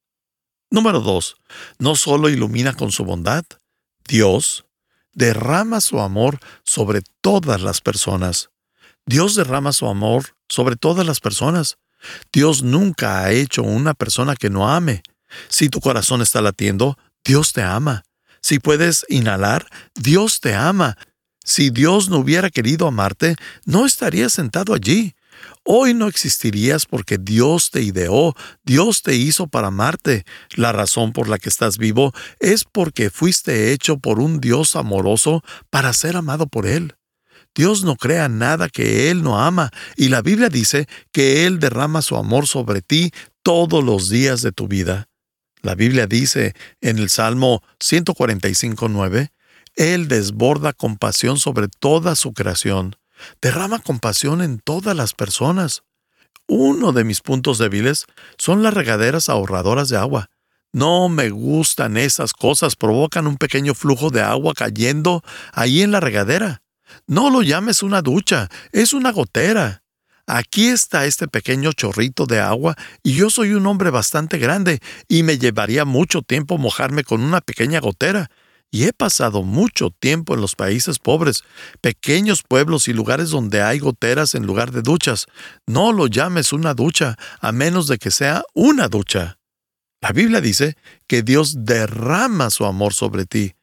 Número 0.71 1.01
2. 1.01 1.37
No 1.79 1.97
solo 1.97 2.29
ilumina 2.29 2.75
con 2.75 2.93
su 2.93 3.05
bondad. 3.05 3.45
Dios 4.07 4.67
derrama 5.13 5.81
su 5.81 6.01
amor 6.01 6.39
sobre 6.65 7.01
todas 7.21 7.63
las 7.63 7.81
personas. 7.81 8.51
Dios 9.07 9.35
derrama 9.35 9.73
su 9.73 9.87
amor 9.87 10.37
sobre 10.49 10.77
todas 10.77 11.07
las 11.07 11.21
personas. 11.21 11.79
Dios 12.33 12.63
nunca 12.63 13.21
ha 13.21 13.33
hecho 13.33 13.63
una 13.63 13.95
persona 13.95 14.37
que 14.37 14.51
no 14.51 14.71
ame. 14.71 15.03
Si 15.49 15.69
tu 15.69 15.81
corazón 15.81 16.23
está 16.23 16.41
latiendo, 16.41 16.99
Dios 17.25 17.53
te 17.53 17.63
ama. 17.63 18.05
Si 18.41 18.59
puedes 18.59 19.05
inhalar, 19.09 19.67
Dios 19.95 20.41
te 20.41 20.55
ama. 20.55 20.97
Si 21.45 21.71
Dios 21.71 22.09
no 22.09 22.19
hubiera 22.19 22.51
querido 22.51 22.87
amarte, 22.87 23.37
no 23.65 23.87
estarías 23.87 24.33
sentado 24.33 24.75
allí. 24.75 25.15
Hoy 25.65 25.95
no 25.95 26.09
existirías 26.09 26.87
porque 26.87 27.19
Dios 27.19 27.71
te 27.71 27.83
ideó, 27.83 28.35
Dios 28.65 29.03
te 29.03 29.15
hizo 29.17 29.47
para 29.47 29.69
amarte. 29.69 30.25
La 30.55 30.73
razón 30.73 31.13
por 31.13 31.29
la 31.29 31.39
que 31.39 31.49
estás 31.49 31.79
vivo 31.79 32.13
es 32.39 32.65
porque 32.65 33.11
fuiste 33.11 33.73
hecho 33.73 33.99
por 33.99 34.21
un 34.21 34.41
Dios 34.41 34.77
amoroso 34.77 35.43
para 35.71 35.93
ser 35.93 36.17
amado 36.17 36.47
por 36.47 36.67
Él. 36.67 36.95
Dios 37.55 37.85
no 37.85 37.97
crea 37.97 38.29
nada 38.29 38.69
que 38.69 39.11
Él 39.11 39.23
no 39.23 39.41
ama, 39.41 39.71
y 39.97 40.09
la 40.09 40.23
Biblia 40.23 40.49
dice 40.49 40.87
que 41.13 41.47
Él 41.47 41.59
derrama 41.59 42.03
su 42.03 42.17
amor 42.17 42.47
sobre 42.47 42.83
ti 42.83 43.13
todos 43.43 43.83
los 43.83 44.09
días 44.09 44.43
de 44.43 44.53
tu 44.53 44.69
vida. 44.69 45.09
La 45.63 45.75
Biblia 45.75 46.07
dice 46.07 46.55
en 46.81 46.99
el 46.99 47.11
Salmo 47.11 47.63
145.9, 47.81 49.31
Él 49.75 50.09
desborda 50.09 50.73
compasión 50.73 51.39
sobre 51.39 51.69
toda 51.69 52.17
su 52.17 52.33
creación, 52.33 52.97
derrama 53.43 53.79
compasión 53.81 54.43
en 54.43 54.59
todas 54.59 54.97
las 54.97 55.13
personas. 55.13 55.83
Uno 56.47 56.93
de 56.93 57.05
mis 57.05 57.21
puntos 57.21 57.59
débiles 57.59 58.07
son 58.39 58.63
las 58.63 58.75
regaderas 58.75 59.29
ahorradoras 59.29 59.89
de 59.89 59.99
agua. 59.99 60.31
No 60.73 61.09
me 61.09 61.31
gustan 61.31 61.97
esas 61.97 62.33
cosas, 62.33 62.77
provocan 62.77 63.27
un 63.27 63.37
pequeño 63.37 63.75
flujo 63.75 64.11
de 64.11 64.23
agua 64.23 64.55
cayendo 64.55 65.23
ahí 65.53 65.83
en 65.83 65.91
la 65.91 66.01
regadera. 66.01 66.63
No 67.07 67.31
lo 67.31 67.43
llames 67.43 67.83
una 67.83 68.03
ducha, 68.03 68.49
es 68.73 68.93
una 68.93 69.13
gotera. 69.13 69.83
Aquí 70.27 70.69
está 70.69 71.07
este 71.07 71.27
pequeño 71.27 71.73
chorrito 71.73 72.25
de 72.25 72.39
agua 72.39 72.77
y 73.03 73.15
yo 73.15 73.31
soy 73.31 73.53
un 73.53 73.67
hombre 73.67 73.91
bastante 73.91 74.39
grande 74.39 74.79
y 75.09 75.25
me 75.25 75.39
llevaría 75.39 75.85
mucho 75.85 76.23
tiempo 76.23 76.57
mojarme 76.57 77.03
con 77.03 77.23
una 77.23 77.41
pequeña 77.41 77.81
gotera. 77.81 78.31
Y 78.71 78.85
he 78.85 78.93
pasado 78.93 79.43
mucho 79.43 79.91
tiempo 79.91 80.35
en 80.35 80.41
los 80.41 80.55
países 80.55 81.01
pobres, 81.01 81.43
pequeños 81.81 82.45
pueblos 82.45 82.87
y 82.87 82.93
lugares 82.93 83.31
donde 83.31 83.63
hay 83.63 83.81
goteras 83.81 84.37
en 84.37 84.47
lugar 84.47 84.71
de 84.71 84.83
duchas. 84.83 85.27
No 85.67 85.93
lo 85.93 86.07
llames 86.07 86.53
una 86.53 86.75
ducha, 86.75 87.17
a 87.41 87.51
menos 87.51 87.89
de 87.89 87.99
que 87.99 88.13
sea 88.13 88.45
una 88.55 88.87
ducha. 88.87 89.39
La 90.01 90.13
Biblia 90.13 90.41
dice 90.41 90.77
que 91.09 91.23
Dios 91.23 91.65
derrama 91.65 92.51
su 92.51 92.65
amor 92.65 92.95
sobre 92.95 93.27
ti. 93.27 93.55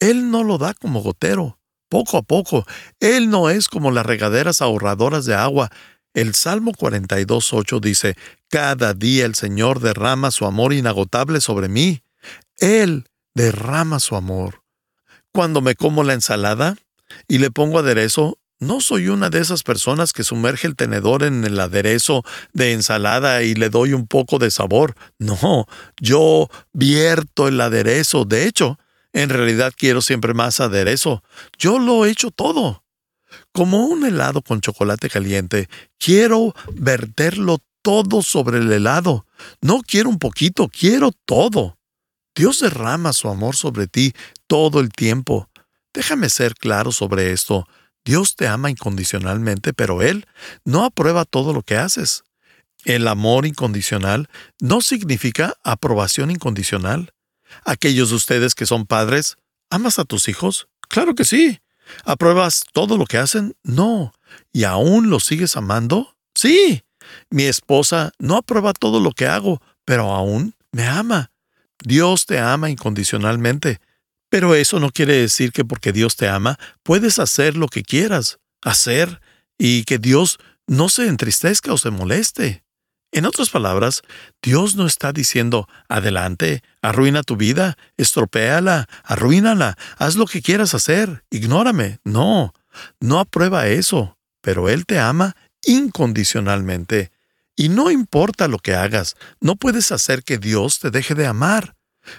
Él 0.00 0.30
no 0.30 0.42
lo 0.42 0.56
da 0.56 0.72
como 0.72 1.02
gotero, 1.02 1.58
poco 1.88 2.18
a 2.18 2.22
poco. 2.22 2.66
Él 3.00 3.30
no 3.30 3.50
es 3.50 3.68
como 3.68 3.90
las 3.90 4.06
regaderas 4.06 4.62
ahorradoras 4.62 5.24
de 5.24 5.34
agua. 5.34 5.70
El 6.14 6.34
Salmo 6.34 6.72
42.8 6.72 7.80
dice, 7.80 8.16
Cada 8.48 8.94
día 8.94 9.26
el 9.26 9.34
Señor 9.34 9.80
derrama 9.80 10.30
su 10.30 10.46
amor 10.46 10.72
inagotable 10.72 11.40
sobre 11.40 11.68
mí. 11.68 12.02
Él 12.58 13.08
derrama 13.34 14.00
su 14.00 14.16
amor. 14.16 14.62
Cuando 15.32 15.60
me 15.60 15.74
como 15.74 16.04
la 16.04 16.14
ensalada 16.14 16.76
y 17.28 17.38
le 17.38 17.50
pongo 17.50 17.78
aderezo, 17.78 18.38
no 18.58 18.80
soy 18.80 19.08
una 19.08 19.28
de 19.28 19.40
esas 19.40 19.62
personas 19.62 20.14
que 20.14 20.24
sumerge 20.24 20.66
el 20.66 20.76
tenedor 20.76 21.22
en 21.22 21.44
el 21.44 21.60
aderezo 21.60 22.24
de 22.54 22.72
ensalada 22.72 23.42
y 23.42 23.54
le 23.54 23.68
doy 23.68 23.92
un 23.92 24.06
poco 24.06 24.38
de 24.38 24.50
sabor. 24.50 24.94
No, 25.18 25.66
yo 26.00 26.48
vierto 26.72 27.48
el 27.48 27.60
aderezo. 27.60 28.24
De 28.24 28.46
hecho, 28.46 28.78
en 29.16 29.30
realidad 29.30 29.72
quiero 29.74 30.02
siempre 30.02 30.34
más 30.34 30.60
aderezo. 30.60 31.22
Yo 31.58 31.78
lo 31.78 32.04
he 32.04 32.10
hecho 32.10 32.30
todo. 32.30 32.84
Como 33.50 33.86
un 33.86 34.04
helado 34.04 34.42
con 34.42 34.60
chocolate 34.60 35.08
caliente, 35.08 35.70
quiero 35.98 36.54
verterlo 36.74 37.62
todo 37.80 38.20
sobre 38.20 38.58
el 38.58 38.70
helado. 38.70 39.26
No 39.62 39.80
quiero 39.80 40.10
un 40.10 40.18
poquito, 40.18 40.68
quiero 40.68 41.12
todo. 41.24 41.78
Dios 42.34 42.60
derrama 42.60 43.14
su 43.14 43.30
amor 43.30 43.56
sobre 43.56 43.86
ti 43.86 44.12
todo 44.46 44.80
el 44.80 44.90
tiempo. 44.90 45.48
Déjame 45.94 46.28
ser 46.28 46.54
claro 46.54 46.92
sobre 46.92 47.32
esto. 47.32 47.66
Dios 48.04 48.36
te 48.36 48.46
ama 48.46 48.70
incondicionalmente, 48.70 49.72
pero 49.72 50.02
Él 50.02 50.26
no 50.66 50.84
aprueba 50.84 51.24
todo 51.24 51.54
lo 51.54 51.62
que 51.62 51.78
haces. 51.78 52.22
El 52.84 53.08
amor 53.08 53.46
incondicional 53.46 54.28
no 54.60 54.82
significa 54.82 55.54
aprobación 55.64 56.30
incondicional. 56.30 57.14
Aquellos 57.64 58.10
de 58.10 58.16
ustedes 58.16 58.54
que 58.54 58.66
son 58.66 58.86
padres, 58.86 59.36
¿amas 59.70 59.98
a 59.98 60.04
tus 60.04 60.28
hijos? 60.28 60.68
Claro 60.88 61.14
que 61.14 61.24
sí. 61.24 61.60
¿Apruebas 62.04 62.64
todo 62.72 62.96
lo 62.96 63.06
que 63.06 63.18
hacen? 63.18 63.56
No. 63.62 64.12
¿Y 64.52 64.64
aún 64.64 65.10
los 65.10 65.24
sigues 65.24 65.56
amando? 65.56 66.16
Sí. 66.34 66.82
Mi 67.30 67.44
esposa 67.44 68.12
no 68.18 68.36
aprueba 68.36 68.72
todo 68.72 69.00
lo 69.00 69.12
que 69.12 69.26
hago, 69.26 69.62
pero 69.84 70.12
aún 70.12 70.54
me 70.72 70.86
ama. 70.86 71.30
Dios 71.84 72.26
te 72.26 72.38
ama 72.38 72.70
incondicionalmente, 72.70 73.80
pero 74.28 74.54
eso 74.54 74.80
no 74.80 74.90
quiere 74.90 75.14
decir 75.14 75.52
que 75.52 75.64
porque 75.64 75.92
Dios 75.92 76.16
te 76.16 76.28
ama 76.28 76.58
puedes 76.82 77.18
hacer 77.18 77.56
lo 77.56 77.68
que 77.68 77.82
quieras 77.82 78.38
hacer 78.62 79.20
y 79.58 79.84
que 79.84 79.98
Dios 79.98 80.38
no 80.66 80.88
se 80.88 81.06
entristezca 81.06 81.72
o 81.72 81.78
se 81.78 81.90
moleste. 81.90 82.64
En 83.12 83.24
otras 83.24 83.50
palabras, 83.50 84.02
Dios 84.42 84.76
no 84.76 84.86
está 84.86 85.12
diciendo, 85.12 85.68
adelante, 85.88 86.62
arruina 86.82 87.22
tu 87.22 87.36
vida, 87.36 87.78
estropéala, 87.96 88.88
arruínala, 89.04 89.76
haz 89.96 90.16
lo 90.16 90.26
que 90.26 90.42
quieras 90.42 90.74
hacer, 90.74 91.24
ignórame. 91.30 91.98
No, 92.04 92.52
no 93.00 93.20
aprueba 93.20 93.68
eso, 93.68 94.18
pero 94.42 94.68
Él 94.68 94.86
te 94.86 94.98
ama 94.98 95.34
incondicionalmente 95.64 97.10
y 97.56 97.70
no 97.70 97.90
importa 97.90 98.48
lo 98.48 98.58
que 98.58 98.74
hagas, 98.74 99.16
no 99.40 99.56
puedes 99.56 99.90
hacer 99.90 100.22
que 100.22 100.36
Dios 100.36 100.78
te 100.78 100.90
deje 100.90 101.14
de 101.14 101.26
amar. 101.26 101.74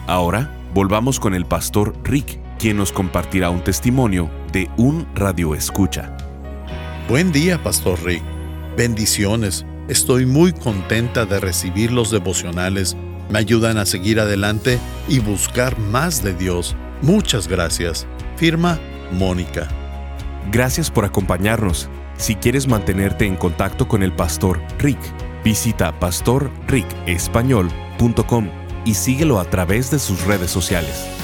Ahora 0.08 0.50
volvamos 0.74 1.20
con 1.20 1.34
el 1.34 1.46
pastor 1.46 1.94
Rick, 2.02 2.40
quien 2.64 2.78
nos 2.78 2.92
compartirá 2.92 3.50
un 3.50 3.62
testimonio 3.62 4.30
de 4.50 4.70
un 4.78 5.06
radio 5.14 5.54
escucha. 5.54 6.16
Buen 7.10 7.30
día, 7.30 7.62
pastor 7.62 8.02
Rick. 8.02 8.22
Bendiciones. 8.74 9.66
Estoy 9.86 10.24
muy 10.24 10.54
contenta 10.54 11.26
de 11.26 11.40
recibir 11.40 11.92
los 11.92 12.10
devocionales 12.10 12.96
me 13.28 13.38
ayudan 13.38 13.76
a 13.76 13.84
seguir 13.84 14.18
adelante 14.18 14.78
y 15.08 15.18
buscar 15.18 15.78
más 15.78 16.24
de 16.24 16.32
Dios. 16.32 16.74
Muchas 17.02 17.48
gracias. 17.48 18.06
Firma 18.36 18.80
Mónica. 19.12 19.68
Gracias 20.50 20.90
por 20.90 21.04
acompañarnos. 21.04 21.90
Si 22.16 22.34
quieres 22.34 22.66
mantenerte 22.66 23.26
en 23.26 23.36
contacto 23.36 23.86
con 23.86 24.02
el 24.02 24.14
pastor 24.14 24.58
Rick, 24.78 25.00
visita 25.44 25.92
pastorricespañol.com 26.00 28.48
y 28.86 28.94
síguelo 28.94 29.38
a 29.38 29.44
través 29.44 29.90
de 29.90 29.98
sus 29.98 30.24
redes 30.24 30.50
sociales. 30.50 31.23